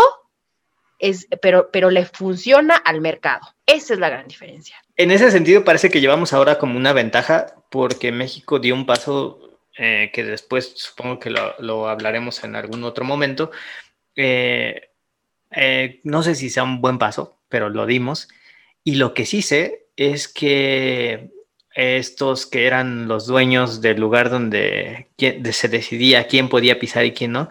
es, 0.99 1.29
pero, 1.41 1.71
pero 1.73 1.89
le 1.91 2.05
funciona 2.05 2.77
al 2.77 3.01
mercado. 3.01 3.41
Esa 3.65 3.95
es 3.95 4.01
la 4.01 4.11
gran 4.11 4.29
diferencia. 4.29 4.77
En 5.01 5.11
ese 5.11 5.31
sentido, 5.31 5.65
parece 5.65 5.89
que 5.89 6.03
llevamos 6.03 6.35
ahora 6.35 6.59
como 6.59 6.77
una 6.77 6.93
ventaja 6.93 7.55
porque 7.71 8.13
México 8.13 8.59
dio 8.59 8.75
un 8.75 8.85
paso 8.85 9.41
eh, 9.79 10.11
que 10.13 10.25
después 10.25 10.75
supongo 10.77 11.19
que 11.19 11.31
lo, 11.31 11.89
hablaremos 11.89 12.45
en 12.45 12.55
algún 12.55 12.85
otro 12.85 13.07
momento. 13.07 13.51
Eh, 14.15 14.91
eh, 15.53 16.01
no 16.05 16.23
sé 16.23 16.35
si 16.35 16.51
sea 16.51 16.65
un 16.65 16.83
buen 16.83 16.99
paso, 16.99 17.41
pero 17.49 17.71
lo 17.71 17.87
dimos. 17.87 18.29
Y 18.85 18.97
lo 18.97 19.15
que 19.15 19.25
sí 19.25 19.41
sé 19.41 19.87
es 19.97 20.29
que 20.29 21.31
estos 21.75 22.45
que 22.45 22.67
eran 22.67 23.09
los 23.09 23.27
dueños 23.27 23.81
del 23.81 23.99
lugar 23.99 24.29
donde 24.29 25.09
se 25.17 25.69
decidía 25.69 26.27
quién 26.27 26.51
podía 26.51 26.79
pisar 26.79 27.07
y 27.07 27.13
quién 27.13 27.33
no, 27.33 27.49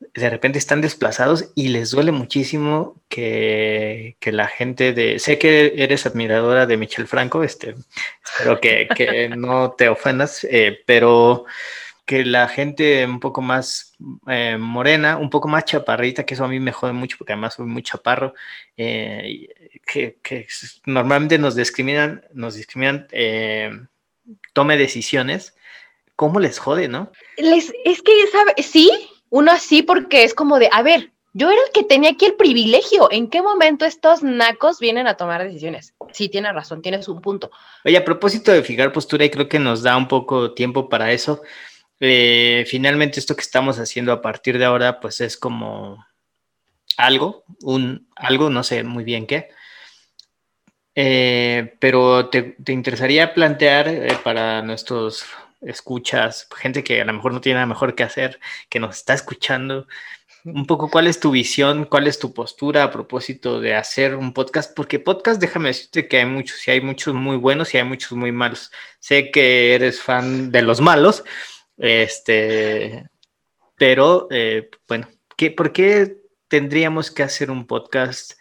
de 0.00 0.30
repente 0.30 0.58
están 0.58 0.80
desplazados 0.80 1.50
y 1.54 1.68
les 1.68 1.90
duele 1.90 2.12
muchísimo 2.12 3.00
que, 3.08 4.16
la 4.24 4.46
gente 4.46 4.92
de... 4.92 5.18
Sé 5.18 5.38
que 5.38 5.74
eres 5.76 6.06
admiradora 6.06 6.66
de 6.66 6.76
Michel 6.76 7.06
Franco, 7.06 7.42
este, 7.42 7.74
espero 8.24 8.60
que, 8.60 9.30
no 9.36 9.72
te 9.72 9.88
ofendas, 9.88 10.44
eh, 10.44 10.80
pero 10.86 11.46
que 12.08 12.24
la 12.24 12.48
gente 12.48 13.04
un 13.04 13.20
poco 13.20 13.42
más 13.42 13.94
eh, 14.28 14.56
morena, 14.58 15.18
un 15.18 15.28
poco 15.28 15.46
más 15.46 15.66
chaparrita, 15.66 16.24
que 16.24 16.32
eso 16.32 16.44
a 16.46 16.48
mí 16.48 16.58
me 16.58 16.72
jode 16.72 16.94
mucho 16.94 17.18
porque 17.18 17.34
además 17.34 17.52
soy 17.52 17.66
muy 17.66 17.82
chaparro, 17.82 18.32
eh, 18.78 19.46
que, 19.86 20.46
normalmente 20.86 21.36
nos 21.36 21.54
discriminan, 21.54 22.24
nos 22.32 22.54
discriminan, 22.54 23.06
eh, 23.12 23.70
tome 24.54 24.78
decisiones, 24.78 25.54
¿cómo 26.16 26.40
les 26.40 26.58
jode, 26.58 26.88
no? 26.88 27.12
Les, 27.36 27.74
es 27.84 28.00
que, 28.00 28.26
¿sabe? 28.32 28.54
Sí, 28.62 28.90
uno 29.30 29.52
así 29.52 29.82
porque 29.82 30.24
es 30.24 30.34
como 30.34 30.58
de, 30.58 30.68
a 30.72 30.82
ver, 30.82 31.12
yo 31.34 31.50
era 31.50 31.60
el 31.66 31.72
que 31.72 31.84
tenía 31.84 32.10
aquí 32.10 32.26
el 32.26 32.34
privilegio. 32.34 33.08
¿En 33.10 33.28
qué 33.28 33.42
momento 33.42 33.84
estos 33.84 34.22
nacos 34.22 34.80
vienen 34.80 35.06
a 35.06 35.16
tomar 35.16 35.44
decisiones? 35.44 35.94
Sí, 36.12 36.28
tienes 36.28 36.52
razón, 36.52 36.82
tienes 36.82 37.06
un 37.08 37.20
punto. 37.20 37.50
Oye, 37.84 37.96
a 37.96 38.04
propósito 38.04 38.50
de 38.50 38.62
fijar 38.62 38.92
postura, 38.92 39.24
y 39.24 39.30
creo 39.30 39.48
que 39.48 39.58
nos 39.58 39.82
da 39.82 39.96
un 39.96 40.08
poco 40.08 40.52
tiempo 40.54 40.88
para 40.88 41.12
eso. 41.12 41.42
Eh, 42.00 42.64
finalmente 42.66 43.20
esto 43.20 43.36
que 43.36 43.42
estamos 43.42 43.78
haciendo 43.78 44.12
a 44.12 44.22
partir 44.22 44.58
de 44.58 44.64
ahora, 44.64 45.00
pues 45.00 45.20
es 45.20 45.36
como 45.36 46.04
algo, 46.96 47.44
un 47.62 48.08
algo, 48.16 48.50
no 48.50 48.62
sé 48.62 48.82
muy 48.82 49.04
bien 49.04 49.26
qué. 49.26 49.48
Eh, 50.94 51.76
pero 51.78 52.28
te, 52.28 52.56
interesaría 52.66 53.32
plantear 53.32 53.86
eh, 53.86 54.18
para 54.24 54.62
nuestros 54.62 55.24
escuchas, 55.60 56.48
gente 56.56 56.84
que 56.84 57.00
a 57.00 57.04
lo 57.04 57.12
mejor 57.12 57.32
no 57.32 57.40
tiene 57.40 57.56
nada 57.56 57.66
mejor 57.66 57.94
que 57.94 58.04
hacer, 58.04 58.40
que 58.68 58.80
nos 58.80 58.96
está 58.96 59.14
escuchando, 59.14 59.86
un 60.44 60.66
poco 60.66 60.90
cuál 60.90 61.06
es 61.06 61.20
tu 61.20 61.30
visión, 61.30 61.84
cuál 61.84 62.06
es 62.06 62.18
tu 62.18 62.32
postura 62.32 62.84
a 62.84 62.90
propósito 62.90 63.60
de 63.60 63.74
hacer 63.74 64.14
un 64.14 64.32
podcast, 64.32 64.74
porque 64.74 64.98
podcast, 64.98 65.40
déjame 65.40 65.68
decirte 65.68 66.08
que 66.08 66.18
hay 66.18 66.26
muchos, 66.26 66.66
y 66.66 66.70
hay 66.70 66.80
muchos 66.80 67.14
muy 67.14 67.36
buenos 67.36 67.74
y 67.74 67.78
hay 67.78 67.84
muchos 67.84 68.12
muy 68.12 68.32
malos. 68.32 68.70
Sé 69.00 69.30
que 69.30 69.74
eres 69.74 70.00
fan 70.00 70.50
de 70.50 70.62
los 70.62 70.80
malos, 70.80 71.24
este, 71.76 73.08
pero 73.76 74.28
eh, 74.30 74.70
bueno, 74.86 75.08
¿qué, 75.36 75.50
¿por 75.50 75.72
qué 75.72 76.18
tendríamos 76.48 77.10
que 77.10 77.22
hacer 77.22 77.50
un 77.50 77.66
podcast 77.66 78.32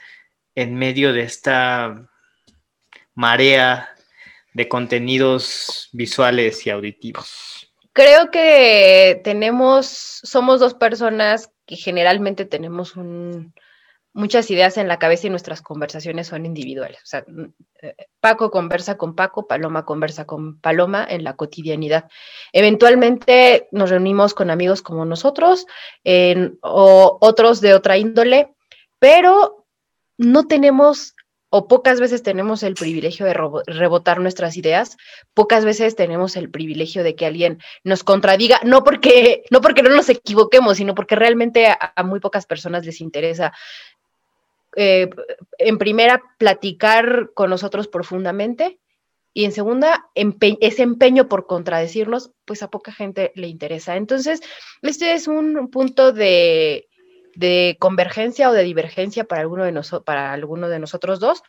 en 0.56 0.75
medio 0.75 1.13
de 1.13 1.23
esta 1.23 2.10
marea 3.13 3.96
de 4.58 4.67
contenidos 4.67 5.88
visuales 5.91 6.65
y 6.65 6.72
auditivos? 6.72 7.72
Creo 7.93 8.32
que 8.32 9.22
tenemos, 9.24 9.86
somos 10.24 10.60
dos 10.60 10.74
personas 10.74 11.52
que 11.67 11.76
generalmente 11.76 12.43
tenemos 12.46 12.96
muchas 14.13 14.50
ideas 14.50 14.78
en 14.78 14.88
la 14.88 14.98
cabeza 14.98 15.28
y 15.28 15.30
nuestras 15.30 15.62
conversaciones 15.62 16.26
son 16.26 16.48
individuales. 16.48 16.98
O 17.04 17.06
sea, 17.06 17.24
eh, 17.84 17.96
Paco 18.20 18.50
conversa 18.50 18.98
con 18.98 19.15
Paco, 19.15 19.46
Paloma 19.46 19.86
conversa 19.86 20.26
con 20.26 20.60
Paloma 20.60 21.06
en 21.08 21.24
la 21.24 21.36
cotidianidad. 21.36 22.10
Eventualmente 22.52 23.67
nos 23.72 23.91
reunimos 23.91 24.34
con 24.34 24.50
amigos 24.50 24.82
como 24.82 25.06
nosotros 25.06 25.67
o 26.62 27.17
otros 27.22 27.62
de 27.62 27.76
otra 27.76 27.98
índole, 28.00 28.56
pero 28.98 29.67
no 30.17 30.48
tenemos 30.48 31.13
o 31.49 31.67
pocas 31.67 31.99
veces 31.99 32.23
tenemos 32.23 32.63
el 32.63 32.73
privilegio 32.73 33.25
de 33.25 33.33
rebotar 33.33 34.19
nuestras 34.19 34.57
ideas, 34.57 34.97
pocas 35.33 35.63
veces 35.63 35.95
tenemos 35.95 36.36
el 36.36 36.49
privilegio 36.49 37.03
de 37.03 37.15
que 37.15 37.25
alguien 37.25 37.60
nos 37.83 38.03
contradiga, 38.03 38.60
no 38.63 38.83
porque 38.83 39.43
no, 39.51 39.62
porque 39.62 39.83
no 39.83 39.89
nos 39.89 40.10
equivoquemos, 40.10 40.77
sino 40.77 40.93
porque 40.95 41.15
realmente 41.15 41.67
a, 41.67 42.03
muy 42.03 42.19
pocas 42.19 42.45
personas 42.45 42.86
les 42.86 43.01
interesa. 43.01 43.53
Eh, 44.75 45.10
en 45.57 45.77
primera, 45.77 46.21
platicar 46.38 47.31
con 47.33 47.49
nosotros 47.49 47.88
profundamente 47.88 48.79
y 49.33 49.45
en 49.45 49.51
segunda, 49.51 50.10
ese 50.15 50.81
empeño 50.81 51.29
por 51.29 51.45
contradecirnos, 51.45 52.31
pues 52.45 52.63
a 52.63 52.69
poca 52.69 52.91
gente 52.91 53.31
le 53.36 53.47
interesa. 53.47 53.95
Entonces, 53.95 54.41
este 54.81 55.13
es 55.13 55.27
un 55.27 55.69
punto 55.69 56.12
de, 56.12 56.88
de 57.38 57.78
convergencia 57.80 58.50
o 58.50 58.54
de 58.54 58.63
divergencia 58.63 59.23
para 59.23 59.41
alguno 59.41 59.63
de, 59.63 60.02
para 60.04 60.34
alguno 60.34 60.69
de 60.69 60.80
nosotros 60.80 61.19
dos. 61.19 61.43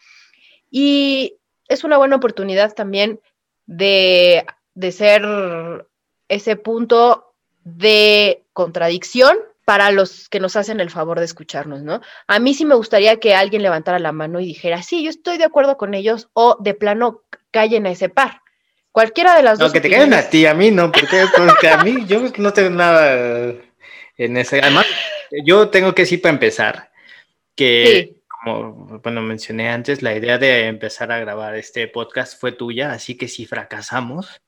Y 0.71 1.39
es 1.67 1.83
una 1.83 1.97
buena 1.97 2.17
oportunidad 2.17 2.75
también 2.75 3.21
de, 3.65 4.45
de 4.75 4.93
ser 4.93 5.23
ese 6.29 6.57
punto 6.57 7.33
de 7.65 8.45
contradicción 8.53 9.39
para 9.65 9.91
los 9.91 10.29
que 10.29 10.41
nos 10.41 10.57
hacen 10.57 10.81
el 10.81 10.91
favor 10.91 11.19
de 11.19 11.25
escucharnos, 11.25 11.83
¿no? 11.83 12.03
A 12.27 12.39
mí 12.39 12.53
sí 12.53 12.67
me 12.67 12.75
gustaría 12.75 13.19
que 13.19 13.35
alguien 13.35 13.63
levantara 13.63 13.99
la 13.99 14.13
mano 14.13 14.41
y 14.41 14.47
dijera, 14.47 14.83
sí, 14.83 15.03
yo 15.03 15.11
estoy 15.11 15.39
de 15.39 15.45
acuerdo 15.45 15.79
con 15.79 15.95
ellos, 15.95 16.29
o 16.35 16.57
de 16.61 16.75
plano 16.75 17.23
callen 17.51 17.87
a 17.87 17.91
ese 17.91 18.11
par. 18.11 18.43
Cualquiera 18.93 19.37
de 19.37 19.43
las 19.43 19.59
dos. 19.59 19.69
No, 19.69 19.73
que 19.73 19.81
te 19.81 19.91
callen 19.91 20.15
a 20.15 20.23
ti, 20.23 20.45
a 20.45 20.55
mí 20.55 20.71
no, 20.71 20.91
porque, 20.91 21.25
porque 21.37 21.69
a 21.69 21.83
mí 21.83 22.05
yo 22.07 22.23
no 22.39 22.53
tengo 22.53 22.71
nada 22.71 23.55
en 24.19 24.37
ese. 24.37 24.61
Además, 24.61 24.87
yo 25.45 25.71
tengo 25.71 25.95
que 25.95 26.03
decir 26.03 26.21
para 26.21 26.35
empezar 26.35 26.91
que, 27.55 28.21
como 28.27 29.01
bueno, 29.03 29.23
mencioné 29.23 29.71
antes, 29.71 30.03
la 30.03 30.15
idea 30.15 30.39
de 30.39 30.67
empezar 30.67 31.11
a 31.11 31.19
grabar 31.21 31.57
este 31.57 31.89
podcast 31.89 32.39
fue 32.39 32.53
tuya, 32.53 32.93
así 32.93 33.17
que 33.17 33.29
si 33.29 33.47
fracasamos, 33.47 34.43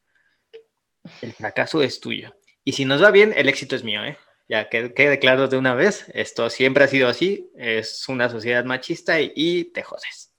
el 1.22 1.33
fracaso 1.33 1.83
es 1.83 2.00
tuyo. 2.00 2.35
Y 2.64 2.72
si 2.72 2.85
nos 2.85 3.02
va 3.02 3.11
bien, 3.11 3.33
el 3.37 3.48
éxito 3.48 3.74
es 3.76 3.85
mío, 3.85 4.04
¿eh? 4.04 4.18
Ya 4.48 4.68
que 4.68 4.92
quede 4.92 5.20
claro 5.20 5.46
de 5.46 5.56
una 5.56 5.74
vez, 5.74 6.06
esto 6.12 6.50
siempre 6.50 6.83
ha 6.83 6.88
sido 6.88 7.09
así, 7.09 7.48
es 7.56 8.09
una 8.09 8.28
sociedad 8.28 8.64
machista 8.64 9.20
y, 9.20 9.64
te 9.72 9.83
jodes. 9.83 10.35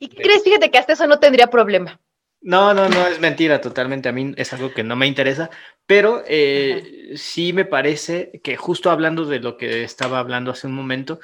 ¿Y 0.00 0.08
qué 0.08 0.22
crees? 0.22 0.42
Fíjate 0.42 0.70
que 0.70 0.78
hasta 0.78 0.94
eso 0.94 1.06
no 1.06 1.20
tendría 1.20 1.48
problema. 1.48 2.00
No, 2.40 2.72
no, 2.72 2.88
no, 2.88 3.06
es 3.06 3.20
mentira 3.20 3.60
totalmente. 3.60 4.08
A 4.08 4.12
mí 4.12 4.32
es 4.36 4.52
algo 4.52 4.72
que 4.72 4.84
no 4.84 4.96
me 4.96 5.06
interesa, 5.06 5.50
pero 5.86 6.22
eh, 6.26 7.12
sí 7.16 7.52
me 7.52 7.64
parece 7.64 8.40
que 8.44 8.56
justo 8.56 8.90
hablando 8.90 9.24
de 9.24 9.40
lo 9.40 9.56
que 9.56 9.82
estaba 9.82 10.18
hablando 10.20 10.52
hace 10.52 10.66
un 10.66 10.74
momento, 10.74 11.18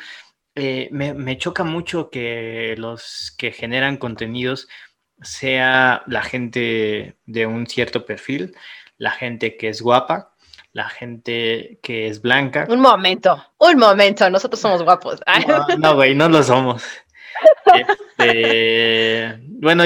eh, 0.57 0.88
me, 0.92 1.38
choca 1.38 1.64
mucho 1.64 2.11
que 2.11 2.74
los 2.79 3.35
que 3.37 3.53
generan 3.53 3.96
contenidos 3.96 4.68
sea 5.20 6.03
la 6.07 6.22
gente 6.22 7.16
de 7.27 7.46
un 7.46 7.66
cierto 7.66 8.05
perfil, 8.05 8.57
la 8.98 9.11
gente 9.11 9.57
que 9.57 9.68
es 9.68 9.83
guapa, 9.83 10.35
la 10.72 10.88
gente 10.88 11.79
que 11.83 12.09
es 12.09 12.20
blanca. 12.22 12.66
Un 12.68 12.81
momento, 12.81 13.44
un 13.59 13.79
momento, 13.79 14.29
nosotros 14.31 14.61
somos 14.61 14.83
guapos. 14.83 15.20
No, 15.79 15.94
güey, 15.94 16.14
no, 16.14 16.29
lo 16.29 16.42
somos. 16.42 16.85
Este, 18.16 19.40
bueno, 19.42 19.83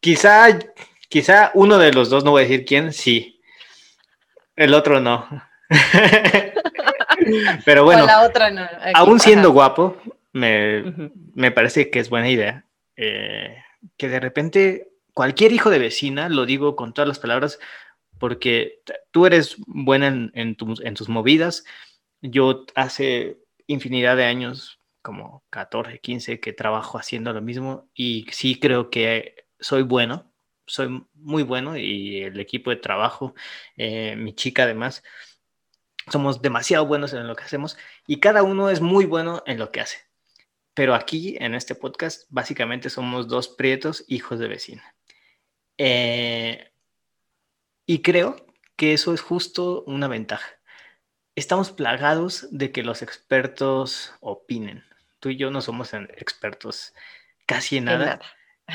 quizá, 0.00 0.58
quizá 1.08 1.50
uno 1.54 1.78
de 1.78 1.92
los 1.92 2.10
dos, 2.10 2.24
no 2.24 2.32
voy 2.32 2.42
a 2.42 2.48
decir 2.48 2.64
quién, 2.64 2.92
sí, 2.92 3.40
el 4.56 4.74
otro 4.74 5.00
no. 5.00 5.26
Pero 7.64 7.84
bueno, 7.84 8.06
aún 8.94 9.20
siendo 9.20 9.52
guapo, 9.52 9.96
me, 10.32 11.50
parece 11.54 11.90
que 11.90 12.00
es 12.00 12.08
buena 12.08 12.30
idea 12.30 12.64
eh, 12.96 13.62
que 13.96 14.08
de 14.08 14.20
repente 14.20 14.88
cualquier 15.12 15.52
hijo 15.52 15.70
de 15.70 15.78
vecina, 15.78 16.28
lo 16.28 16.46
digo 16.46 16.76
con 16.76 16.94
todas 16.94 17.08
las 17.08 17.18
palabras, 17.18 17.58
porque 18.18 18.82
tú 19.10 19.26
eres 19.26 19.56
buena 19.66 20.08
en, 20.08 20.32
en 20.34 20.54
tus 20.56 21.08
movidas. 21.08 21.64
Yo 22.20 22.64
hace 22.74 23.38
infinidad 23.66 24.16
de 24.16 24.24
años, 24.24 24.78
como 25.02 25.42
14, 25.50 25.98
15, 25.98 26.40
que 26.40 26.52
trabajo 26.52 26.98
haciendo 26.98 27.32
lo 27.32 27.40
mismo 27.40 27.88
y 27.94 28.26
sí 28.30 28.58
creo 28.58 28.90
que 28.90 29.46
soy 29.60 29.82
bueno 29.82 30.30
soy 30.70 31.04
muy 31.14 31.42
bueno 31.42 31.76
y 31.76 32.22
el 32.22 32.38
equipo 32.38 32.70
de 32.70 32.76
trabajo, 32.76 33.34
eh, 33.76 34.14
mi 34.16 34.34
chica 34.34 34.62
además, 34.62 35.02
somos 36.10 36.40
demasiado 36.42 36.86
buenos 36.86 37.12
en 37.12 37.26
lo 37.26 37.34
que 37.34 37.42
hacemos 37.44 37.76
y 38.06 38.20
cada 38.20 38.44
uno 38.44 38.70
es 38.70 38.80
muy 38.80 39.04
bueno 39.04 39.42
en 39.46 39.58
lo 39.58 39.72
que 39.72 39.80
hace. 39.80 39.98
Pero 40.72 40.94
aquí 40.94 41.36
en 41.40 41.54
este 41.54 41.74
podcast 41.74 42.26
básicamente 42.30 42.88
somos 42.88 43.26
dos 43.26 43.48
prietos 43.48 44.04
hijos 44.06 44.38
de 44.38 44.48
vecina. 44.48 44.94
Eh, 45.76 46.72
y 47.84 48.02
creo 48.02 48.46
que 48.76 48.92
eso 48.92 49.12
es 49.12 49.20
justo 49.20 49.82
una 49.84 50.06
ventaja. 50.06 50.48
Estamos 51.34 51.72
plagados 51.72 52.46
de 52.52 52.70
que 52.70 52.84
los 52.84 53.02
expertos 53.02 54.14
opinen. 54.20 54.84
Tú 55.18 55.30
y 55.30 55.36
yo 55.36 55.50
no 55.50 55.60
somos 55.60 55.92
expertos 55.94 56.94
casi 57.46 57.78
en 57.78 57.86
nada. 57.86 58.20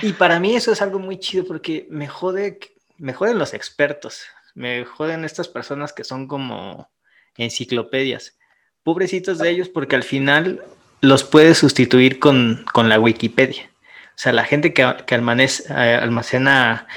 Y 0.01 0.13
para 0.13 0.39
mí 0.39 0.55
eso 0.55 0.71
es 0.71 0.81
algo 0.81 0.99
muy 0.99 1.19
chido 1.19 1.45
porque 1.45 1.87
me 1.89 2.07
jode, 2.07 2.59
me 2.97 3.13
joden 3.13 3.39
los 3.39 3.53
expertos, 3.53 4.23
me 4.53 4.85
joden 4.85 5.25
estas 5.25 5.47
personas 5.47 5.93
que 5.93 6.03
son 6.03 6.27
como 6.27 6.89
enciclopedias. 7.37 8.37
Pobrecitos 8.83 9.39
de 9.39 9.49
ellos 9.49 9.69
porque 9.69 9.95
al 9.95 10.03
final 10.03 10.63
los 11.01 11.23
puedes 11.23 11.57
sustituir 11.57 12.19
con, 12.19 12.65
la 12.75 12.99
Wikipedia. 12.99 13.69
O 14.09 14.17
sea, 14.17 14.31
la 14.31 14.45
gente 14.45 14.73
que, 14.73 14.81
eh, 14.81 15.99
almacena 16.01 16.87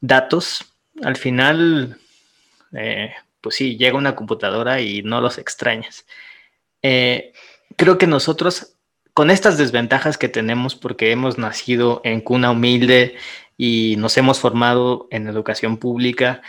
datos, 0.00 0.74
al 1.02 1.16
final, 1.16 1.98
eh, 2.72 3.14
pues 3.40 3.56
sí, 3.56 3.76
llega 3.76 3.96
una 3.96 4.14
computadora 4.14 4.80
y 4.80 5.02
no 5.02 5.20
los 5.20 5.38
extrañas. 5.38 6.06
Eh, 6.82 7.32
creo 7.76 7.98
que 7.98 8.06
nosotros 8.06 8.75
con 9.16 9.30
estas 9.30 9.56
desventajas 9.56 10.18
que 10.18 10.28
tenemos 10.28 10.74
porque 10.74 11.10
hemos 11.10 11.38
nacido 11.38 12.02
en 12.04 12.20
cuna 12.20 12.50
humilde 12.50 13.16
y 13.56 13.94
nos 13.96 14.18
hemos 14.18 14.40
formado 14.40 15.08
en 15.10 15.26
educación 15.26 15.78
pública, 15.78 16.42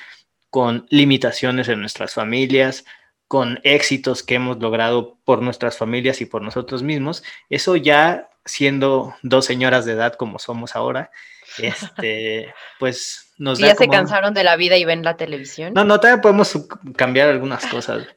con 0.50 0.86
limitaciones 0.90 1.70
en 1.70 1.80
nuestras 1.80 2.14
familias, 2.14 2.84
con 3.30 3.62
éxitos 3.64 4.22
que 4.22 4.36
hemos 4.36 4.60
logrado 4.60 5.18
por 5.24 5.42
nuestras 5.42 5.78
familias 5.78 6.20
y 6.20 6.26
por 6.26 6.42
nosotros 6.42 6.84
mismos, 6.84 7.24
eso 7.50 7.78
ya 7.78 8.28
siendo 8.44 9.16
dos 9.22 9.46
señoras 9.46 9.86
de 9.86 9.94
edad 9.94 10.16
como 10.16 10.38
somos 10.38 10.76
ahora, 10.76 11.10
este, 11.60 12.54
pues 12.80 13.27
nos 13.38 13.60
¿Ya 13.60 13.76
se 13.76 13.88
cansaron 13.88 14.34
de 14.34 14.44
la 14.44 14.56
vida 14.56 14.78
y 14.78 14.86
ven 14.86 15.04
la 15.04 15.18
televisión? 15.18 15.74
No, 15.74 15.84
no, 15.84 16.00
todavía 16.00 16.22
podemos 16.22 16.68
cambiar 16.96 17.30
algunas 17.30 17.66
cosas 17.68 18.08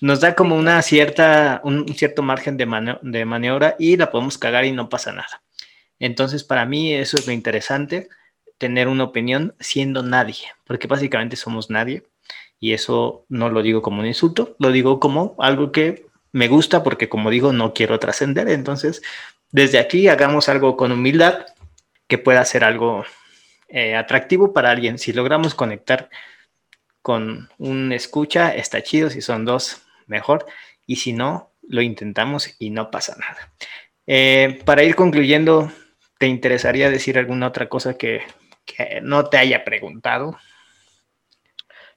nos 0.00 0.20
da 0.20 0.34
como 0.34 0.56
una 0.56 0.80
cierta, 0.82 1.60
un 1.62 1.86
cierto 1.94 2.22
margen 2.22 2.56
de, 2.56 2.96
de 3.02 3.24
maniobra 3.24 3.76
y 3.78 3.96
la 3.96 4.10
podemos 4.10 4.38
cagar 4.38 4.64
y 4.64 4.72
no 4.72 4.88
pasa 4.88 5.12
nada. 5.12 5.42
Entonces, 5.98 6.42
para 6.42 6.64
mí 6.64 6.94
eso 6.94 7.18
es 7.18 7.26
lo 7.26 7.32
interesante, 7.32 8.08
tener 8.58 8.88
una 8.88 9.04
opinión 9.04 9.54
siendo 9.60 10.02
nadie, 10.02 10.38
porque 10.66 10.86
básicamente 10.86 11.36
somos 11.36 11.70
nadie 11.70 12.04
y 12.58 12.72
eso 12.72 13.24
no 13.28 13.50
lo 13.50 13.62
digo 13.62 13.82
como 13.82 14.00
un 14.00 14.06
insulto, 14.06 14.56
lo 14.58 14.72
digo 14.72 15.00
como 15.00 15.34
algo 15.38 15.72
que 15.72 16.06
me 16.32 16.48
gusta 16.48 16.82
porque 16.82 17.08
como 17.08 17.30
digo, 17.30 17.52
no 17.52 17.74
quiero 17.74 17.98
trascender. 17.98 18.48
Entonces, 18.48 19.02
desde 19.50 19.78
aquí 19.78 20.08
hagamos 20.08 20.48
algo 20.48 20.76
con 20.76 20.92
humildad 20.92 21.46
que 22.06 22.18
pueda 22.18 22.44
ser 22.44 22.64
algo 22.64 23.04
eh, 23.70 23.96
atractivo 23.96 24.52
para 24.52 24.70
alguien. 24.70 24.98
Si 24.98 25.12
logramos 25.12 25.54
conectar 25.54 26.10
con 27.02 27.48
un 27.58 27.92
escucha, 27.92 28.54
está 28.54 28.82
chido. 28.82 29.10
Si 29.10 29.20
son 29.20 29.44
dos, 29.44 29.82
mejor. 30.06 30.46
Y 30.86 30.96
si 30.96 31.12
no, 31.12 31.52
lo 31.62 31.82
intentamos 31.82 32.56
y 32.58 32.70
no 32.70 32.90
pasa 32.90 33.16
nada. 33.18 33.52
Eh, 34.06 34.60
para 34.64 34.82
ir 34.82 34.96
concluyendo, 34.96 35.70
¿te 36.18 36.26
interesaría 36.26 36.90
decir 36.90 37.16
alguna 37.18 37.46
otra 37.46 37.68
cosa 37.68 37.94
que, 37.96 38.22
que 38.64 39.00
no 39.02 39.26
te 39.26 39.38
haya 39.38 39.64
preguntado? 39.64 40.36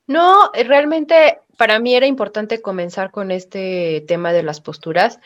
No, 0.06 0.52
realmente 0.54 1.40
para 1.58 1.80
mí 1.80 1.96
era 1.96 2.06
importante 2.06 2.62
comenzar 2.62 3.12
con 3.12 3.32
este 3.32 4.04
tema 4.08 4.34
de 4.34 4.44
las 4.44 4.60
posturas 4.60 5.20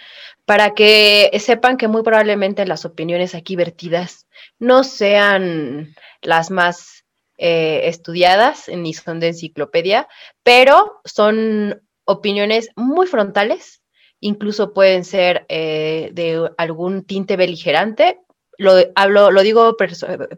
para 0.46 0.74
que 0.74 1.32
sepan 1.40 1.78
que 1.78 1.88
muy 1.88 2.04
probablemente 2.04 2.66
las 2.66 2.86
opiniones 2.86 3.34
aquí 3.34 3.56
vertidas 3.56 4.27
no 4.60 4.84
sean 4.84 5.96
las 6.22 6.52
más 6.52 7.06
eh, 7.38 7.82
estudiadas 7.86 8.68
ni 8.70 8.94
son 8.94 9.20
de 9.20 9.28
enciclopedia, 9.28 10.08
pero 10.44 11.02
son 11.06 11.82
opiniones 12.06 12.70
muy 12.76 13.08
frontales, 13.08 13.82
incluso 14.20 14.74
pueden 14.74 15.06
ser 15.06 15.46
eh, 15.50 16.10
de 16.14 16.50
algún 16.58 17.06
tinte 17.06 17.36
beligerante. 17.36 18.20
Lo, 18.60 18.74
hablo, 18.96 19.30
lo 19.30 19.44
digo 19.44 19.78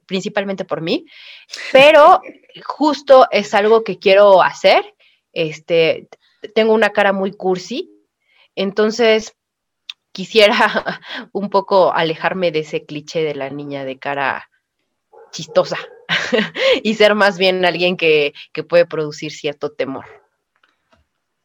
principalmente 0.05 0.65
por 0.65 0.81
mí, 0.81 1.05
pero 1.71 2.21
justo 2.65 3.27
es 3.31 3.53
algo 3.53 3.85
que 3.85 3.97
quiero 3.97 4.41
hacer 4.41 4.83
este, 5.33 6.09
tengo 6.53 6.73
una 6.73 6.89
cara 6.89 7.13
muy 7.13 7.31
cursi, 7.31 7.91
entonces 8.55 9.35
quisiera 10.19 10.57
un 11.31 11.49
poco 11.49 11.93
alejarme 11.93 12.51
de 12.51 12.59
ese 12.59 12.85
cliché 12.85 13.23
de 13.23 13.35
la 13.35 13.49
niña 13.49 13.85
de 13.85 13.97
cara 13.97 14.49
chistosa 15.31 15.77
y 16.83 16.95
ser 16.95 17.15
más 17.15 17.37
bien 17.37 17.63
alguien 17.63 17.95
que, 17.95 18.33
puede 18.67 18.85
producir 18.85 19.31
cierto 19.31 19.71
temor. 19.71 20.03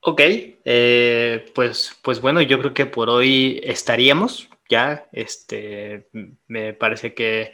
Ok, 0.00 0.20
eh, 0.24 1.46
pues, 1.54 1.96
pues 2.02 2.20
bueno, 2.20 2.42
yo 2.42 2.58
creo 2.58 2.74
que 2.74 2.86
por 2.86 3.08
hoy 3.10 3.60
estaríamos 3.62 4.48
ya. 4.68 5.06
Este, 5.12 6.08
me 6.48 6.72
parece 6.72 7.14
que 7.14 7.52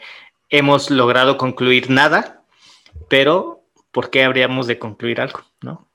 hemos 0.49 0.91
logrado 0.91 1.37
concluir 1.37 1.91
nada, 1.91 2.45
pero 3.11 3.61
¿por 3.91 4.09
qué 4.09 4.25
habríamos 4.25 4.67
de 4.67 4.79
concluir 4.79 5.21
algo? 5.21 5.43
¿No? 5.61 5.90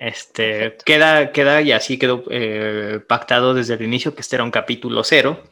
Este, 0.00 0.76
queda, 0.84 1.32
queda 1.32 1.62
y 1.62 1.72
así 1.72 1.98
quedó 1.98 2.24
eh, 2.30 3.00
pactado 3.06 3.54
desde 3.54 3.74
el 3.74 3.82
inicio 3.82 4.14
que 4.14 4.20
este 4.20 4.36
era 4.36 4.44
un 4.44 4.50
capítulo 4.50 5.04
cero. 5.04 5.42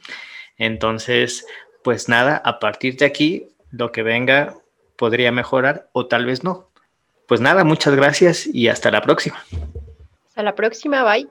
Entonces, 0.59 1.47
pues 1.83 2.09
nada, 2.09 2.41
a 2.45 2.59
partir 2.59 2.97
de 2.97 3.07
aquí, 3.07 3.49
lo 3.71 3.93
que 3.93 4.03
venga 4.03 4.55
podría 4.97 5.33
mejorar 5.33 5.89
o 5.93 6.07
tal 6.07 6.27
vez 6.27 6.45
no. 6.45 6.71
Pues 7.27 7.41
nada, 7.41 7.65
muchas 7.65 7.95
gracias 7.95 8.47
y 8.47 8.69
hasta 8.69 8.91
la 8.91 9.03
próxima. 9.03 9.43
Hasta 10.29 10.43
la 10.43 10.55
próxima, 10.55 11.03
bye. 11.03 11.29